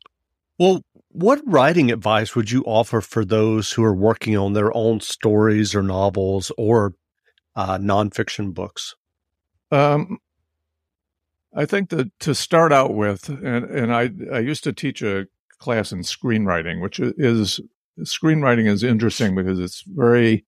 Well, 0.59 0.83
what 1.07 1.41
writing 1.45 1.91
advice 1.91 2.35
would 2.35 2.51
you 2.51 2.63
offer 2.65 2.99
for 2.99 3.23
those 3.23 3.71
who 3.71 3.83
are 3.83 3.95
working 3.95 4.37
on 4.37 4.53
their 4.53 4.75
own 4.75 4.99
stories 4.99 5.73
or 5.73 5.83
novels 5.83 6.51
or 6.57 6.95
uh, 7.55 7.77
nonfiction 7.77 8.53
books? 8.53 8.95
Um, 9.71 10.17
I 11.55 11.65
think 11.65 11.89
that 11.89 12.17
to 12.21 12.35
start 12.35 12.73
out 12.73 12.93
with, 12.93 13.29
and, 13.29 13.65
and 13.65 13.93
I, 13.93 14.09
I 14.33 14.39
used 14.39 14.63
to 14.65 14.73
teach 14.73 15.01
a 15.01 15.27
class 15.59 15.91
in 15.91 15.99
screenwriting, 15.99 16.81
which 16.81 16.99
is 16.99 17.59
screenwriting 17.99 18.67
is 18.67 18.83
interesting 18.83 19.35
because 19.35 19.59
it's 19.59 19.83
very 19.87 20.45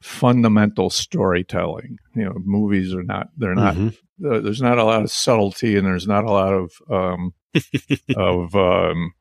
fundamental 0.00 0.90
storytelling. 0.90 1.98
You 2.14 2.24
know, 2.24 2.34
movies 2.44 2.94
are 2.94 3.02
not 3.02 3.28
they're 3.36 3.54
not 3.54 3.74
mm-hmm. 3.74 4.32
uh, 4.32 4.40
there's 4.40 4.62
not 4.62 4.78
a 4.78 4.84
lot 4.84 5.02
of 5.02 5.10
subtlety 5.10 5.76
and 5.76 5.86
there's 5.86 6.06
not 6.06 6.24
a 6.24 6.30
lot 6.30 6.52
of 6.52 6.72
um, 6.90 7.34
of 8.16 8.54
um, 8.54 9.12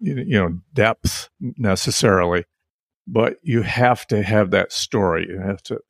you, 0.00 0.16
you 0.16 0.38
know 0.38 0.58
depth 0.72 1.30
necessarily, 1.40 2.44
but 3.06 3.36
you 3.42 3.62
have 3.62 4.06
to 4.08 4.22
have 4.22 4.50
that 4.50 4.72
story. 4.72 5.26
You 5.28 5.40
have 5.40 5.62
to, 5.64 5.80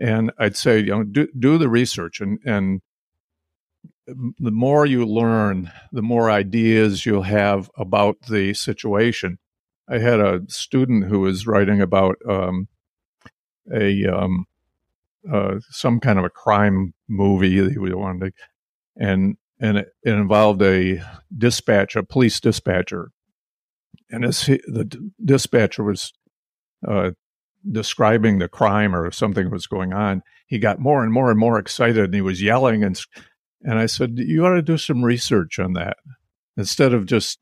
and 0.00 0.32
I'd 0.38 0.56
say 0.56 0.78
you 0.80 0.90
know 0.90 1.02
do 1.04 1.28
do 1.38 1.58
the 1.58 1.68
research 1.68 2.20
and 2.20 2.38
and 2.44 2.80
the 4.06 4.50
more 4.50 4.86
you 4.86 5.06
learn, 5.06 5.70
the 5.92 6.02
more 6.02 6.30
ideas 6.30 7.04
you'll 7.06 7.22
have 7.22 7.70
about 7.76 8.16
the 8.28 8.54
situation. 8.54 9.38
I 9.88 9.98
had 9.98 10.20
a 10.20 10.42
student 10.48 11.04
who 11.04 11.20
was 11.20 11.46
writing 11.46 11.80
about 11.80 12.16
um, 12.28 12.68
a 13.72 14.06
um, 14.06 14.46
uh, 15.30 15.56
some 15.70 16.00
kind 16.00 16.18
of 16.18 16.24
a 16.24 16.30
crime 16.30 16.94
movie 17.08 17.60
that 17.60 17.72
he 17.72 17.78
wanted, 17.78 18.32
to, 18.34 19.04
and 19.04 19.36
and 19.60 19.78
it, 19.78 19.88
it, 20.02 20.12
involved 20.12 20.62
a 20.62 21.02
dispatch, 21.36 21.96
a 21.96 22.02
police 22.02 22.40
dispatcher, 22.40 23.10
and 24.10 24.24
as 24.24 24.42
he, 24.42 24.60
the 24.66 24.84
d- 24.84 25.10
dispatcher 25.24 25.82
was 25.82 26.12
uh, 26.86 27.10
describing 27.70 28.38
the 28.38 28.48
crime 28.48 28.94
or 28.94 29.10
something 29.10 29.50
was 29.50 29.66
going 29.66 29.92
on, 29.92 30.22
he 30.46 30.58
got 30.58 30.78
more 30.78 31.02
and 31.02 31.12
more 31.12 31.30
and 31.30 31.38
more 31.38 31.58
excited, 31.58 32.04
and 32.04 32.14
he 32.14 32.22
was 32.22 32.40
yelling 32.40 32.82
and 32.82 32.98
and 33.62 33.78
I 33.78 33.86
said, 33.86 34.18
you 34.18 34.44
ought 34.44 34.54
to 34.54 34.62
do 34.62 34.78
some 34.78 35.04
research 35.04 35.58
on 35.58 35.74
that 35.74 35.98
instead 36.56 36.92
of 36.92 37.06
just 37.06 37.38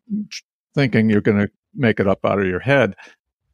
thinking 0.74 1.10
you're 1.10 1.20
going 1.20 1.40
to 1.40 1.50
make 1.74 2.00
it 2.00 2.06
up 2.06 2.24
out 2.24 2.40
of 2.40 2.46
your 2.46 2.60
head, 2.60 2.94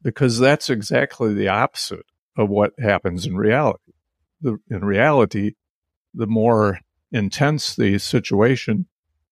because 0.01 0.39
that's 0.39 0.69
exactly 0.69 1.33
the 1.33 1.47
opposite 1.47 2.05
of 2.37 2.49
what 2.49 2.73
happens 2.79 3.25
in 3.25 3.35
reality. 3.35 3.93
The, 4.41 4.57
in 4.69 4.83
reality, 4.83 5.53
the 6.13 6.27
more 6.27 6.79
intense 7.11 7.75
the 7.75 7.97
situation, 7.97 8.87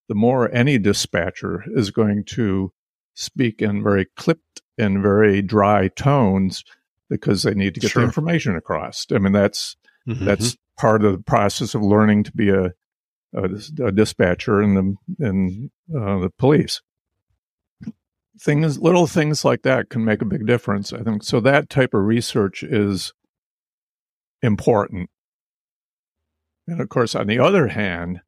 the 0.08 0.16
more 0.16 0.54
any 0.54 0.78
dispatcher 0.78 1.64
is 1.76 1.92
going 1.92 2.24
to 2.26 2.72
speak 3.14 3.62
in 3.62 3.84
very 3.84 4.08
clipped 4.16 4.62
and 4.78 5.02
very 5.02 5.42
dry 5.42 5.88
tones 5.90 6.64
because 7.10 7.44
they 7.44 7.54
need 7.54 7.76
to 7.76 7.80
get 7.80 7.92
sure. 7.92 8.02
the 8.02 8.08
information 8.08 8.56
across. 8.56 9.06
I 9.12 9.20
mean, 9.20 9.34
that's 9.34 9.76
mm-hmm. 10.08 10.26
that's 10.26 10.58
part 10.80 11.06
of 11.06 11.12
the 11.12 11.24
process 11.24 11.76
of 11.76 11.84
learning 11.84 12.24
to 12.24 12.32
be 12.32 12.50
a 12.50 12.74
a, 13.34 13.86
a 13.86 13.92
dispatcher 13.92 14.62
in 14.62 14.76
the 14.76 15.26
in 15.26 15.72
uh, 15.96 16.20
the 16.20 16.30
police. 16.38 16.82
Things, 18.40 18.80
little 18.80 19.06
things 19.06 19.46
like 19.46 19.62
that 19.62 19.90
can 19.90 20.04
make 20.04 20.22
a 20.22 20.26
big 20.26 20.48
difference. 20.48 20.92
I 20.92 21.04
think 21.04 21.24
so. 21.24 21.40
That 21.40 21.70
type 21.70 21.94
of 21.94 22.04
research 22.04 22.64
is 22.64 23.14
important. 24.42 25.10
And 26.68 26.82
of 26.82 26.90
course, 26.90 27.14
on 27.14 27.28
the 27.28 27.40
other 27.40 27.68
hand, 27.68 28.22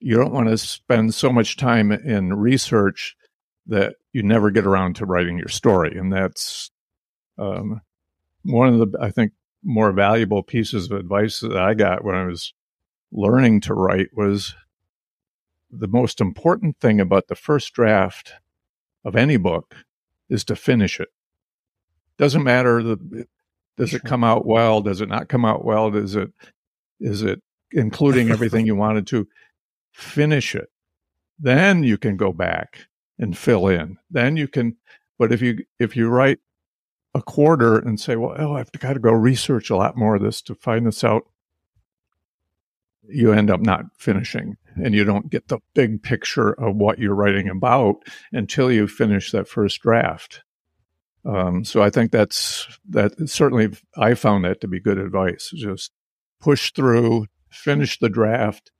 you 0.00 0.16
don't 0.16 0.32
want 0.32 0.48
to 0.48 0.58
spend 0.58 1.14
so 1.14 1.30
much 1.30 1.56
time 1.56 1.92
in 1.92 2.34
research 2.34 3.14
that 3.66 3.94
you 4.12 4.24
never 4.24 4.50
get 4.50 4.66
around 4.66 4.96
to 4.96 5.06
writing 5.06 5.38
your 5.38 5.48
story. 5.48 5.96
And 5.96 6.12
that's 6.12 6.70
um, 7.38 7.80
one 8.42 8.68
of 8.68 8.78
the, 8.78 8.98
I 9.00 9.10
think, 9.10 9.32
more 9.62 9.92
valuable 9.92 10.42
pieces 10.42 10.90
of 10.90 10.98
advice 10.98 11.40
that 11.40 11.56
I 11.56 11.74
got 11.74 12.04
when 12.04 12.16
I 12.16 12.24
was 12.24 12.52
learning 13.12 13.60
to 13.60 13.74
write 13.74 14.08
was 14.16 14.54
the 15.70 15.88
most 15.88 16.20
important 16.20 16.78
thing 16.80 17.00
about 17.00 17.28
the 17.28 17.34
first 17.34 17.72
draft 17.72 18.34
of 19.04 19.14
any 19.14 19.36
book 19.36 19.74
is 20.28 20.44
to 20.44 20.56
finish 20.56 20.98
it. 20.98 21.08
Doesn't 22.18 22.42
matter 22.42 22.82
the 22.82 23.26
does 23.76 23.94
it 23.94 24.04
come 24.04 24.22
out 24.22 24.46
well? 24.46 24.82
Does 24.82 25.00
it 25.00 25.08
not 25.08 25.28
come 25.28 25.44
out 25.44 25.64
well? 25.64 25.90
Does 25.90 26.14
it 26.14 26.30
is 27.00 27.22
it 27.22 27.42
including 27.72 28.30
everything 28.30 28.66
you 28.66 28.76
wanted 28.76 29.06
to? 29.08 29.28
Finish 29.92 30.54
it. 30.54 30.70
Then 31.38 31.82
you 31.82 31.98
can 31.98 32.16
go 32.16 32.32
back 32.32 32.86
and 33.18 33.36
fill 33.36 33.66
in. 33.66 33.98
Then 34.10 34.36
you 34.36 34.48
can 34.48 34.76
but 35.18 35.32
if 35.32 35.42
you 35.42 35.64
if 35.78 35.96
you 35.96 36.08
write 36.08 36.38
a 37.14 37.22
quarter 37.22 37.78
and 37.78 38.00
say, 38.00 38.16
well, 38.16 38.34
oh, 38.38 38.56
I've 38.56 38.72
got 38.72 38.94
to 38.94 38.98
go 38.98 39.12
research 39.12 39.68
a 39.70 39.76
lot 39.76 39.96
more 39.96 40.16
of 40.16 40.22
this 40.22 40.40
to 40.42 40.54
find 40.54 40.86
this 40.86 41.04
out 41.04 41.26
you 43.08 43.32
end 43.32 43.50
up 43.50 43.60
not 43.60 43.84
finishing 43.98 44.56
and 44.76 44.94
you 44.94 45.04
don't 45.04 45.30
get 45.30 45.48
the 45.48 45.58
big 45.74 46.02
picture 46.02 46.52
of 46.52 46.76
what 46.76 46.98
you're 46.98 47.14
writing 47.14 47.48
about 47.48 47.96
until 48.32 48.70
you 48.70 48.86
finish 48.86 49.30
that 49.32 49.48
first 49.48 49.80
draft. 49.82 50.42
Um, 51.24 51.64
so 51.64 51.82
I 51.82 51.90
think 51.90 52.10
that's 52.10 52.66
that 52.90 53.28
certainly 53.28 53.70
I 53.96 54.14
found 54.14 54.44
that 54.44 54.60
to 54.60 54.68
be 54.68 54.80
good 54.80 54.98
advice. 54.98 55.52
Just 55.54 55.92
push 56.40 56.72
through, 56.72 57.26
finish 57.50 57.98
the 57.98 58.08
draft, 58.08 58.72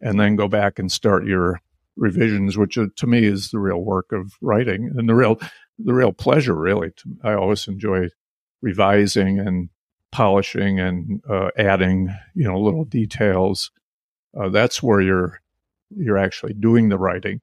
and 0.00 0.18
then 0.18 0.36
go 0.36 0.48
back 0.48 0.78
and 0.78 0.90
start 0.90 1.26
your 1.26 1.60
revisions, 1.96 2.56
which 2.56 2.78
to 2.96 3.06
me 3.06 3.24
is 3.24 3.50
the 3.50 3.58
real 3.58 3.82
work 3.82 4.12
of 4.12 4.32
writing 4.40 4.92
and 4.96 5.08
the 5.08 5.14
real 5.14 5.38
the 5.78 5.92
real 5.92 6.12
pleasure. 6.12 6.54
Really, 6.54 6.92
I 7.22 7.34
always 7.34 7.68
enjoy 7.68 8.08
revising 8.62 9.38
and 9.38 9.68
polishing 10.14 10.78
and 10.78 11.20
uh, 11.28 11.48
adding, 11.58 12.08
you 12.36 12.44
know, 12.44 12.58
little 12.58 12.84
details. 12.84 13.72
Uh, 14.38 14.48
that's 14.48 14.80
where 14.80 15.00
you're 15.00 15.40
you're 15.90 16.18
actually 16.18 16.54
doing 16.54 16.88
the 16.88 16.98
writing. 16.98 17.40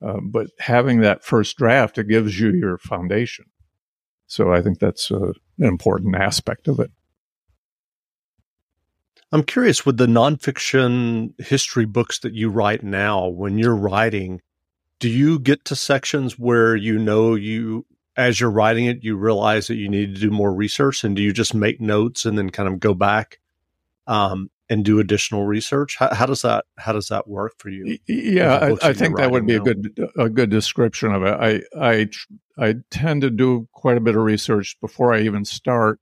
Uh, 0.00 0.20
but 0.22 0.46
having 0.60 1.00
that 1.00 1.24
first 1.24 1.56
draft, 1.56 1.98
it 1.98 2.08
gives 2.08 2.38
you 2.38 2.52
your 2.52 2.78
foundation. 2.78 3.46
So 4.26 4.52
I 4.52 4.62
think 4.62 4.78
that's 4.78 5.10
uh, 5.10 5.32
an 5.58 5.66
important 5.66 6.14
aspect 6.14 6.68
of 6.68 6.78
it. 6.78 6.90
I'm 9.32 9.42
curious 9.42 9.84
with 9.84 9.96
the 9.96 10.06
nonfiction 10.06 11.34
history 11.40 11.84
books 11.84 12.20
that 12.20 12.34
you 12.34 12.48
write 12.48 12.84
now, 12.84 13.26
when 13.26 13.58
you're 13.58 13.74
writing, 13.74 14.40
do 15.00 15.08
you 15.08 15.40
get 15.40 15.64
to 15.64 15.74
sections 15.74 16.38
where 16.38 16.76
you 16.76 16.96
know 16.96 17.34
you 17.34 17.86
as 18.16 18.40
you're 18.40 18.50
writing 18.50 18.86
it, 18.86 19.02
you 19.02 19.16
realize 19.16 19.66
that 19.66 19.76
you 19.76 19.88
need 19.88 20.14
to 20.14 20.20
do 20.20 20.30
more 20.30 20.54
research, 20.54 21.04
and 21.04 21.16
do 21.16 21.22
you 21.22 21.32
just 21.32 21.54
make 21.54 21.80
notes 21.80 22.24
and 22.24 22.38
then 22.38 22.50
kind 22.50 22.68
of 22.68 22.80
go 22.80 22.94
back 22.94 23.40
um, 24.06 24.50
and 24.70 24.84
do 24.84 25.00
additional 25.00 25.44
research? 25.46 25.96
How, 25.96 26.14
how, 26.14 26.26
does 26.26 26.42
that 26.42 26.64
how 26.78 26.92
does 26.92 27.08
that 27.08 27.28
work 27.28 27.54
for 27.58 27.70
you? 27.70 27.98
Yeah, 28.06 28.56
I, 28.56 28.88
I 28.88 28.92
think 28.92 29.16
that 29.16 29.30
would 29.30 29.46
be 29.46 29.56
now? 29.56 29.62
a 29.62 29.64
good 29.64 30.10
a 30.16 30.28
good 30.28 30.50
description 30.50 31.12
of 31.12 31.24
it. 31.24 31.34
I 31.34 31.62
I 31.80 32.08
I 32.58 32.74
tend 32.90 33.22
to 33.22 33.30
do 33.30 33.68
quite 33.72 33.96
a 33.96 34.00
bit 34.00 34.16
of 34.16 34.22
research 34.22 34.76
before 34.80 35.12
I 35.12 35.20
even 35.22 35.44
start, 35.44 35.98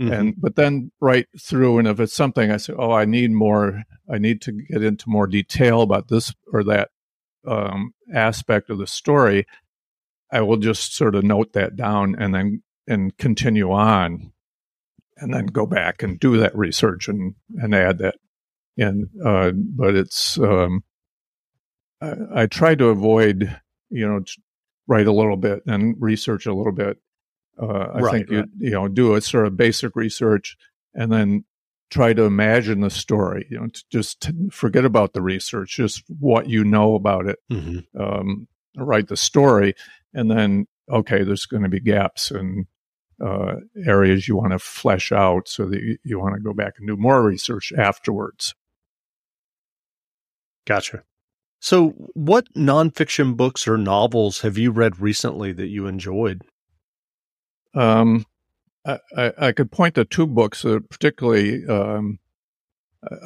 mm-hmm. 0.00 0.12
and 0.12 0.34
but 0.40 0.56
then 0.56 0.92
right 1.00 1.26
through, 1.38 1.78
and 1.78 1.88
if 1.88 1.98
it's 1.98 2.14
something 2.14 2.50
I 2.50 2.58
say, 2.58 2.72
oh, 2.76 2.92
I 2.92 3.04
need 3.04 3.32
more, 3.32 3.82
I 4.08 4.18
need 4.18 4.40
to 4.42 4.52
get 4.52 4.84
into 4.84 5.08
more 5.08 5.26
detail 5.26 5.82
about 5.82 6.08
this 6.08 6.32
or 6.52 6.62
that 6.64 6.90
um, 7.46 7.94
aspect 8.14 8.70
of 8.70 8.78
the 8.78 8.86
story 8.86 9.46
I 10.32 10.40
will 10.40 10.56
just 10.56 10.96
sort 10.96 11.14
of 11.14 11.22
note 11.22 11.52
that 11.52 11.76
down 11.76 12.16
and 12.18 12.34
then 12.34 12.62
and 12.88 13.16
continue 13.16 13.70
on 13.70 14.32
and 15.18 15.32
then 15.32 15.46
go 15.46 15.66
back 15.66 16.02
and 16.02 16.18
do 16.18 16.38
that 16.38 16.56
research 16.56 17.06
and, 17.06 17.34
and 17.56 17.74
add 17.74 17.98
that 17.98 18.16
in. 18.76 19.10
Uh, 19.24 19.52
but 19.54 19.94
it's, 19.94 20.38
um, 20.38 20.82
I, 22.00 22.14
I, 22.34 22.46
try 22.46 22.74
to 22.74 22.86
avoid, 22.86 23.56
you 23.90 24.08
know, 24.08 24.24
write 24.88 25.06
a 25.06 25.12
little 25.12 25.36
bit 25.36 25.62
and 25.66 25.94
research 26.00 26.46
a 26.46 26.54
little 26.54 26.72
bit. 26.72 26.98
Uh, 27.60 27.66
I 27.66 28.00
right, 28.00 28.12
think 28.12 28.30
right. 28.30 28.48
you, 28.58 28.68
you 28.68 28.70
know, 28.70 28.88
do 28.88 29.14
a 29.14 29.20
sort 29.20 29.46
of 29.46 29.56
basic 29.56 29.94
research 29.94 30.56
and 30.94 31.12
then 31.12 31.44
try 31.90 32.14
to 32.14 32.22
imagine 32.22 32.80
the 32.80 32.90
story, 32.90 33.46
you 33.50 33.60
know, 33.60 33.68
just 33.90 34.30
forget 34.50 34.84
about 34.84 35.12
the 35.12 35.20
research, 35.20 35.76
just 35.76 36.02
what 36.18 36.48
you 36.48 36.64
know 36.64 36.94
about 36.94 37.26
it. 37.26 37.38
Mm-hmm. 37.50 38.02
Um, 38.02 38.48
write 38.76 39.08
the 39.08 39.16
story 39.16 39.74
and 40.14 40.30
then 40.30 40.66
okay, 40.90 41.22
there's 41.22 41.46
going 41.46 41.62
to 41.62 41.68
be 41.68 41.80
gaps 41.80 42.30
and 42.30 42.66
uh, 43.24 43.56
areas 43.86 44.26
you 44.26 44.36
want 44.36 44.52
to 44.52 44.58
flesh 44.58 45.12
out 45.12 45.48
so 45.48 45.66
that 45.66 45.80
you, 45.80 45.96
you 46.04 46.18
want 46.18 46.34
to 46.34 46.40
go 46.40 46.52
back 46.52 46.74
and 46.78 46.88
do 46.88 46.96
more 46.96 47.22
research 47.22 47.72
afterwards. 47.76 48.54
Gotcha. 50.66 51.04
So, 51.60 51.90
what 52.14 52.52
nonfiction 52.54 53.36
books 53.36 53.68
or 53.68 53.76
novels 53.76 54.40
have 54.40 54.58
you 54.58 54.72
read 54.72 55.00
recently 55.00 55.52
that 55.52 55.68
you 55.68 55.86
enjoyed? 55.86 56.42
Um, 57.74 58.26
I, 58.84 58.98
I, 59.16 59.32
I 59.38 59.52
could 59.52 59.70
point 59.70 59.94
to 59.94 60.04
two 60.04 60.26
books 60.26 60.62
that 60.62 60.90
particularly 60.90 61.64
um, 61.66 62.18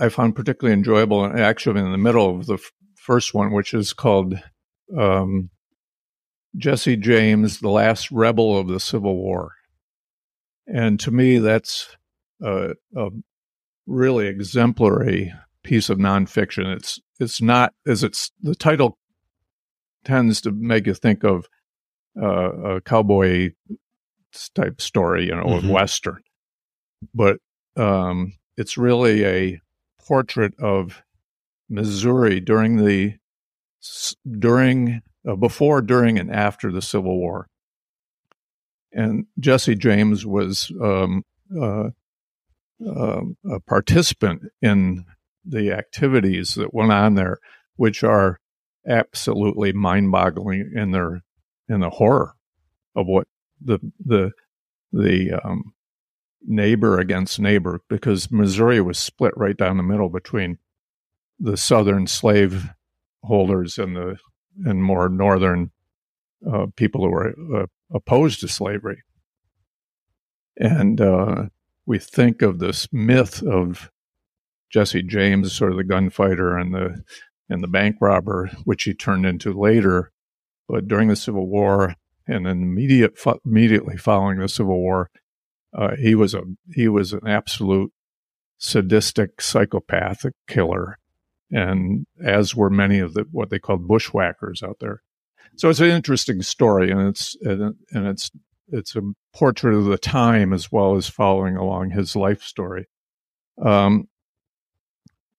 I 0.01 0.11
found 0.11 0.37
particularly 0.37 0.75
enjoyable, 0.75 1.25
and 1.25 1.41
actually 1.41 1.81
in 1.81 1.93
the 1.93 1.99
middle 1.99 2.39
of 2.39 2.47
the 2.47 2.55
f- 2.55 2.73
first 2.95 3.33
one, 3.33 3.53
which 3.53 3.73
is 3.73 3.93
called 3.93 4.35
um, 4.97 5.51
Jesse 6.57 6.97
James, 6.97 7.61
the 7.61 7.69
last 7.69 8.11
rebel 8.11 8.59
of 8.59 8.69
the 8.69 8.81
Civil 8.81 9.17
War. 9.17 9.53
And 10.67 10.99
to 11.01 11.11
me, 11.11 11.39
that's 11.39 11.97
a, 12.43 12.71
a 12.97 13.09
really 13.87 14.27
exemplary 14.27 15.33
piece 15.63 15.91
of 15.91 15.99
nonfiction. 15.99 16.75
It's 16.75 17.01
it's 17.19 17.41
not 17.41 17.73
as 17.87 18.03
it's 18.03 18.31
the 18.43 18.55
title 18.55 18.99
tends 20.05 20.41
to 20.43 20.53
make 20.53 20.87
you 20.87 20.95
think 20.95 21.25
of 21.25 21.47
uh, 22.21 22.77
a 22.77 22.81
cowboy 22.81 23.51
type 24.55 24.81
story, 24.81 25.27
you 25.27 25.35
know, 25.35 25.45
mm-hmm. 25.45 25.69
western, 25.69 26.23
but 27.15 27.39
um, 27.77 28.33
it's 28.57 28.79
really 28.79 29.25
a 29.25 29.61
portrait 30.07 30.55
of 30.61 31.03
Missouri 31.69 32.41
during 32.41 32.77
the 32.77 33.15
during 34.39 35.03
uh, 35.27 35.37
before, 35.37 35.83
during, 35.83 36.19
and 36.19 36.31
after 36.31 36.71
the 36.71 36.83
Civil 36.83 37.19
War. 37.19 37.49
And 38.93 39.27
Jesse 39.39 39.75
James 39.75 40.25
was 40.25 40.73
um, 40.81 41.25
uh, 41.55 41.91
uh, 42.87 43.21
a 43.51 43.61
participant 43.67 44.43
in 44.63 45.05
the 45.45 45.73
activities 45.73 46.55
that 46.55 46.75
went 46.75 46.93
on 46.93 47.15
there, 47.15 47.39
which 47.77 48.03
are 48.03 48.39
absolutely 48.89 49.73
mind-boggling 49.73 50.73
in 50.75 50.93
their 50.93 51.23
in 51.69 51.81
the 51.81 51.91
horror 51.91 52.35
of 52.95 53.07
what 53.07 53.27
the 53.61 53.79
the 54.05 54.31
the 54.93 55.33
um, 55.33 55.73
neighbor 56.43 56.99
against 56.99 57.41
neighbor 57.41 57.81
because 57.89 58.31
Missouri 58.31 58.81
was 58.81 58.99
split 58.99 59.33
right 59.37 59.57
down 59.57 59.77
the 59.77 59.83
middle 59.83 60.09
between 60.09 60.59
the 61.39 61.57
southern 61.57 62.07
slave 62.07 62.71
holders 63.25 63.79
and 63.79 63.97
the 63.97 64.17
and 64.65 64.83
more 64.83 65.09
northern 65.09 65.71
uh, 66.51 66.67
people 66.77 67.03
who 67.03 67.11
were 67.11 67.63
uh, 67.63 67.67
opposed 67.93 68.41
to 68.41 68.49
slavery. 68.49 69.03
And 70.59 71.01
uh, 71.01 71.47
we 71.85 71.99
think 71.99 72.43
of 72.43 72.59
this 72.59 72.89
myth 72.93 73.43
of 73.43 73.91
Jesse 74.71 75.03
James, 75.03 75.53
sort 75.53 75.71
of 75.71 75.77
the 75.77 75.85
gunfighter 75.85 76.57
and 76.57 76.75
the 76.75 77.03
and 77.49 77.63
the 77.63 77.69
bank 77.69 77.97
robber, 78.01 78.51
which 78.65 78.83
he 78.85 78.95
turned 78.95 79.25
into 79.25 79.59
later. 79.59 80.11
But 80.69 80.89
during 80.89 81.09
the 81.09 81.17
Civil 81.17 81.47
War 81.47 81.95
and 82.27 82.47
immediate 82.47 83.19
immediately 83.45 83.97
following 83.97 84.39
the 84.39 84.49
Civil 84.49 84.79
War, 84.79 85.11
uh, 85.77 85.95
he 85.97 86.15
was 86.15 86.35
a 86.35 86.43
he 86.75 86.89
was 86.89 87.13
an 87.13 87.27
absolute 87.27 87.93
sadistic 88.59 89.41
psychopathic 89.41 90.35
killer, 90.49 90.99
and 91.51 92.07
as 92.25 92.55
were 92.55 92.71
many 92.71 92.99
of 92.99 93.15
the 93.15 93.27
what 93.31 93.51
they 93.51 93.59
called 93.59 93.87
bushwhackers 93.87 94.63
out 94.63 94.79
there. 94.81 95.03
So 95.57 95.71
it's 95.71 95.81
an 95.81 95.89
interesting 95.89 96.43
story, 96.43 96.91
and 96.91 97.09
it's 97.09 97.37
and, 97.43 97.75
it's 97.93 98.31
it's 98.69 98.97
a 98.97 99.03
portrait 99.33 99.75
of 99.75 99.85
the 99.85 99.99
time 99.99 100.53
as 100.53 100.73
well 100.73 100.97
as 100.97 101.09
following 101.09 101.57
along 101.57 101.91
his 101.91 102.17
life 102.17 102.43
story. 102.43 102.89
Um, 103.63 104.09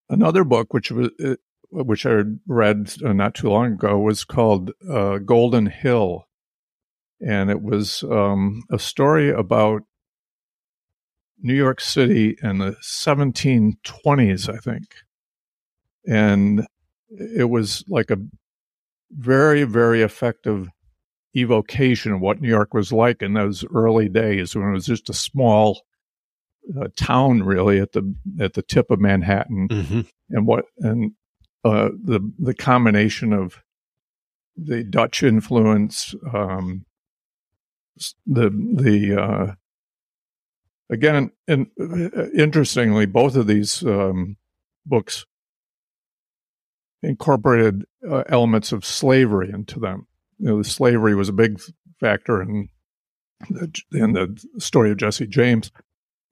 another 0.09 0.43
book, 0.43 0.73
which 0.73 0.91
was 0.91 1.09
uh, 1.23 1.35
which 1.69 2.05
I 2.05 2.21
read 2.47 2.93
uh, 3.03 3.13
not 3.13 3.35
too 3.35 3.49
long 3.49 3.73
ago, 3.73 3.99
was 3.99 4.23
called 4.23 4.71
uh, 4.89 5.17
Golden 5.19 5.67
Hill, 5.67 6.25
and 7.25 7.49
it 7.49 7.61
was 7.61 8.03
um, 8.03 8.63
a 8.71 8.79
story 8.79 9.29
about 9.29 9.83
New 11.39 11.53
York 11.53 11.81
City 11.81 12.37
in 12.41 12.57
the 12.57 12.75
1720s, 12.81 14.51
I 14.51 14.57
think, 14.57 14.95
and 16.07 16.65
it 17.09 17.49
was 17.49 17.83
like 17.87 18.09
a 18.11 18.17
very, 19.11 19.63
very 19.63 20.01
effective 20.01 20.69
evocation 21.35 22.11
of 22.11 22.21
what 22.21 22.41
New 22.41 22.47
York 22.47 22.73
was 22.73 22.91
like 22.91 23.21
in 23.21 23.33
those 23.33 23.65
early 23.73 24.09
days 24.09 24.55
when 24.55 24.69
it 24.69 24.73
was 24.73 24.85
just 24.85 25.09
a 25.09 25.13
small 25.13 25.81
uh, 26.79 26.87
town, 26.95 27.43
really 27.43 27.79
at 27.79 27.93
the 27.93 28.15
at 28.39 28.53
the 28.53 28.61
tip 28.61 28.91
of 28.91 28.99
Manhattan, 28.99 29.67
mm-hmm. 29.69 30.01
and 30.31 30.47
what 30.47 30.65
and 30.79 31.11
uh, 31.63 31.89
the 32.03 32.19
the 32.39 32.53
combination 32.53 33.31
of 33.31 33.61
the 34.57 34.83
Dutch 34.83 35.23
influence, 35.23 36.15
um, 36.33 36.85
the 38.25 38.49
the 38.49 39.21
uh, 39.21 39.53
again, 40.89 41.31
and 41.47 41.67
uh, 41.79 42.29
interestingly, 42.31 43.05
both 43.05 43.35
of 43.35 43.47
these 43.47 43.83
um, 43.83 44.35
books 44.85 45.25
incorporated 47.03 47.83
uh, 48.09 48.23
elements 48.27 48.71
of 48.71 48.85
slavery 48.85 49.49
into 49.49 49.79
them. 49.79 50.07
You 50.39 50.47
know, 50.47 50.57
the 50.59 50.63
slavery 50.63 51.15
was 51.15 51.29
a 51.29 51.33
big 51.33 51.59
factor 51.99 52.41
in 52.41 52.69
the, 53.49 53.71
in 53.93 54.13
the 54.13 54.39
story 54.59 54.91
of 54.91 54.97
Jesse 54.97 55.27
James, 55.27 55.71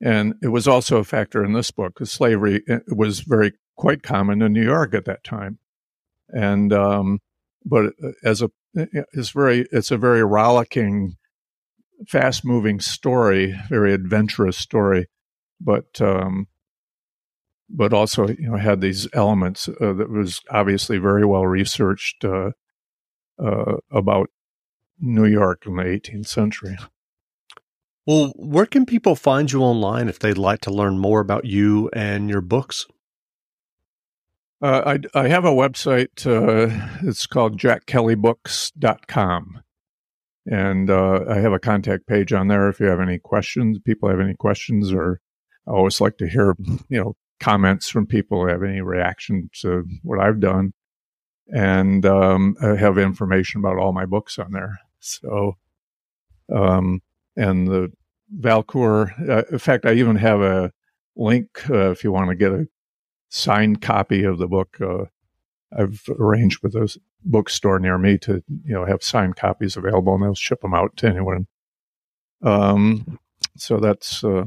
and 0.01 0.35
it 0.41 0.49
was 0.49 0.67
also 0.67 0.97
a 0.97 1.03
factor 1.03 1.43
in 1.43 1.53
this 1.53 1.71
book 1.71 1.93
because 1.93 2.11
slavery 2.11 2.63
uh, 2.69 2.79
was 2.87 3.21
very 3.21 3.53
quite 3.75 4.03
common 4.03 4.41
in 4.41 4.53
New 4.53 4.63
York 4.63 4.93
at 4.93 5.05
that 5.05 5.23
time, 5.23 5.59
and 6.29 6.73
um, 6.73 7.19
but 7.63 7.93
uh, 8.03 8.11
as 8.23 8.41
a 8.41 8.49
it's 8.73 9.29
very 9.29 9.67
it's 9.71 9.91
a 9.91 9.97
very 9.97 10.23
rollicking, 10.23 11.15
fast 12.07 12.43
moving 12.43 12.79
story, 12.79 13.55
very 13.69 13.93
adventurous 13.93 14.57
story, 14.57 15.07
but 15.61 16.01
um, 16.01 16.47
but 17.69 17.93
also 17.93 18.27
you 18.27 18.49
know 18.49 18.57
had 18.57 18.81
these 18.81 19.07
elements 19.13 19.67
uh, 19.67 19.93
that 19.93 20.09
was 20.09 20.41
obviously 20.49 20.97
very 20.97 21.25
well 21.25 21.45
researched 21.45 22.23
uh, 22.23 22.51
uh, 23.43 23.77
about 23.91 24.29
New 24.99 25.25
York 25.25 25.65
in 25.65 25.75
the 25.75 25.83
18th 25.83 26.27
century. 26.27 26.77
Well, 28.05 28.33
where 28.35 28.67
can 28.67 28.85
people 28.85 29.15
find 29.15 29.51
you 29.51 29.61
online 29.61 30.09
if 30.09 30.19
they'd 30.19 30.37
like 30.37 30.61
to 30.61 30.71
learn 30.71 30.99
more 30.99 31.19
about 31.19 31.45
you 31.45 31.89
and 31.91 32.29
your 32.29 32.41
books? 32.41 32.85
Uh, 34.61 34.99
I, 35.15 35.19
I 35.19 35.27
have 35.27 35.43
a 35.43 35.49
website. 35.49 36.25
Uh, 36.25 36.87
it's 37.01 37.25
called 37.25 37.59
jackkellybooks.com. 37.59 39.61
And 40.47 40.91
uh, 40.91 41.25
I 41.27 41.39
have 41.39 41.53
a 41.53 41.59
contact 41.59 42.05
page 42.05 42.31
on 42.31 42.47
there 42.47 42.69
if 42.69 42.79
you 42.79 42.85
have 42.85 42.99
any 42.99 43.17
questions. 43.17 43.79
People 43.79 44.09
have 44.09 44.19
any 44.19 44.35
questions, 44.35 44.93
or 44.93 45.19
I 45.67 45.71
always 45.71 45.99
like 45.99 46.19
to 46.19 46.27
hear, 46.27 46.55
you 46.89 47.01
know, 47.01 47.15
comments 47.39 47.89
from 47.89 48.05
people 48.07 48.47
have 48.47 48.63
any 48.63 48.81
reaction 48.81 49.49
to 49.61 49.85
what 50.03 50.19
I've 50.19 50.39
done. 50.39 50.73
And 51.47 52.05
um, 52.05 52.55
I 52.61 52.75
have 52.75 52.97
information 52.97 53.59
about 53.59 53.77
all 53.77 53.93
my 53.93 54.05
books 54.05 54.39
on 54.39 54.51
there. 54.51 54.79
So, 54.99 55.57
um, 56.53 57.01
and 57.35 57.67
the 57.67 57.91
Valcour, 58.39 59.29
uh, 59.29 59.43
in 59.51 59.59
fact, 59.59 59.85
I 59.85 59.93
even 59.93 60.15
have 60.15 60.41
a 60.41 60.71
link 61.15 61.69
uh, 61.69 61.91
if 61.91 62.03
you 62.03 62.11
want 62.11 62.29
to 62.29 62.35
get 62.35 62.51
a 62.51 62.67
signed 63.29 63.81
copy 63.81 64.23
of 64.23 64.37
the 64.37 64.47
book. 64.47 64.77
Uh, 64.81 65.05
I've 65.77 66.03
arranged 66.19 66.63
with 66.63 66.75
a 66.75 66.95
bookstore 67.23 67.79
near 67.79 67.97
me 67.97 68.17
to, 68.19 68.43
you 68.63 68.73
know, 68.73 68.85
have 68.85 69.03
signed 69.03 69.35
copies 69.35 69.77
available, 69.77 70.15
and 70.15 70.23
they'll 70.23 70.35
ship 70.35 70.61
them 70.61 70.73
out 70.73 70.95
to 70.97 71.07
anyone. 71.07 71.47
Um, 72.41 73.19
so 73.57 73.77
that's 73.77 74.23
uh, 74.23 74.45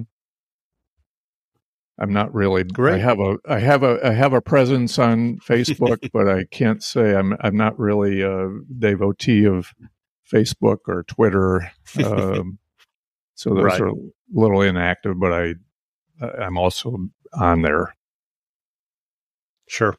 I'm 1.99 2.13
not 2.13 2.33
really 2.33 2.65
great. 2.65 2.95
I 2.95 2.99
have 2.99 3.19
a 3.19 3.39
I 3.49 3.59
have 3.59 3.83
a 3.83 3.99
I 4.07 4.13
have 4.13 4.33
a 4.33 4.41
presence 4.41 4.99
on 4.99 5.39
Facebook, 5.39 6.11
but 6.13 6.29
I 6.29 6.45
can't 6.45 6.83
say 6.83 7.15
I'm 7.15 7.37
I'm 7.41 7.57
not 7.57 7.79
really 7.79 8.23
a 8.23 8.49
devotee 8.79 9.45
of 9.45 9.75
Facebook 10.33 10.79
or 10.87 11.03
Twitter. 11.05 11.73
Um, 12.05 12.59
so 13.35 13.55
those 13.55 13.65
right. 13.65 13.81
are 13.81 13.89
a 13.89 13.95
little 14.33 14.63
inactive, 14.63 15.19
but 15.19 15.33
I 15.33 15.55
I'm 16.21 16.57
also 16.57 17.09
on 17.33 17.63
there. 17.63 17.95
Sure. 19.69 19.97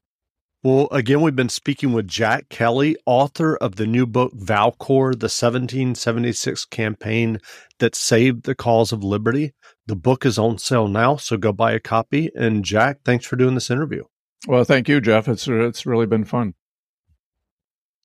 Well, 0.62 0.89
again, 0.91 1.22
we've 1.22 1.38
been 1.38 1.48
speaking 1.48 1.93
with 1.93 2.06
Jack 2.06 2.50
Kelly, 2.50 2.98
author 3.06 3.56
of 3.56 3.78
the 3.78 3.88
new 3.88 4.06
book 4.06 4.34
Valcour, 4.34 5.13
the 5.13 5.32
1776 5.32 6.65
campaign 6.65 7.39
that 7.78 7.95
saved 7.95 8.43
the 8.43 8.56
cause 8.56 8.91
of 8.91 9.02
liberty. 9.02 9.54
The 9.88 9.95
book 9.95 10.26
is 10.26 10.38
on 10.38 10.58
sale 10.58 10.89
now, 10.89 11.15
so 11.15 11.38
go 11.38 11.54
buy 11.54 11.72
a 11.72 11.80
copy. 11.80 12.30
And 12.36 12.65
Jack, 12.65 13.00
thanks 13.06 13.26
for 13.26 13.38
doing 13.38 13.54
this 13.56 13.72
interview. 13.72 14.04
Well, 14.48 14.65
thank 14.65 14.89
you, 14.89 15.00
Jeff. 15.00 15.30
It's 15.30 15.48
it's 15.48 15.86
really 15.86 16.08
been 16.08 16.26
fun. 16.26 16.56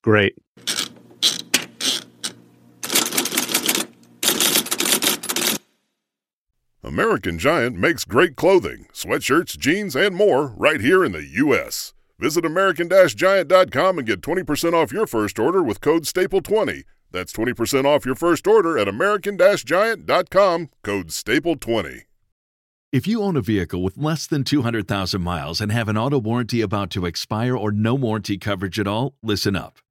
Great. 0.04 0.36
American 6.84 7.36
Giant 7.40 7.76
makes 7.76 8.04
great 8.04 8.36
clothing, 8.36 8.86
sweatshirts, 8.92 9.58
jeans, 9.58 9.96
and 9.96 10.14
more 10.14 10.54
right 10.56 10.80
here 10.80 11.04
in 11.04 11.10
the 11.10 11.24
U.S. 11.24 11.94
Visit 12.18 12.44
American-Giant.com 12.44 13.98
and 13.98 14.06
get 14.06 14.20
20% 14.20 14.72
off 14.72 14.92
your 14.92 15.06
first 15.06 15.38
order 15.38 15.62
with 15.62 15.80
code 15.80 16.04
STAPLE20. 16.04 16.84
That's 17.10 17.32
20% 17.32 17.84
off 17.84 18.06
your 18.06 18.14
first 18.14 18.46
order 18.46 18.78
at 18.78 18.88
American-Giant.com, 18.88 20.68
code 20.82 21.08
STAPLE20. 21.08 22.02
If 22.92 23.08
you 23.08 23.22
own 23.22 23.36
a 23.36 23.40
vehicle 23.40 23.82
with 23.82 23.98
less 23.98 24.28
than 24.28 24.44
200,000 24.44 25.20
miles 25.20 25.60
and 25.60 25.72
have 25.72 25.88
an 25.88 25.98
auto 25.98 26.20
warranty 26.20 26.60
about 26.60 26.90
to 26.90 27.06
expire 27.06 27.56
or 27.56 27.72
no 27.72 27.94
warranty 27.96 28.38
coverage 28.38 28.78
at 28.78 28.86
all, 28.86 29.16
listen 29.20 29.56
up. 29.56 29.80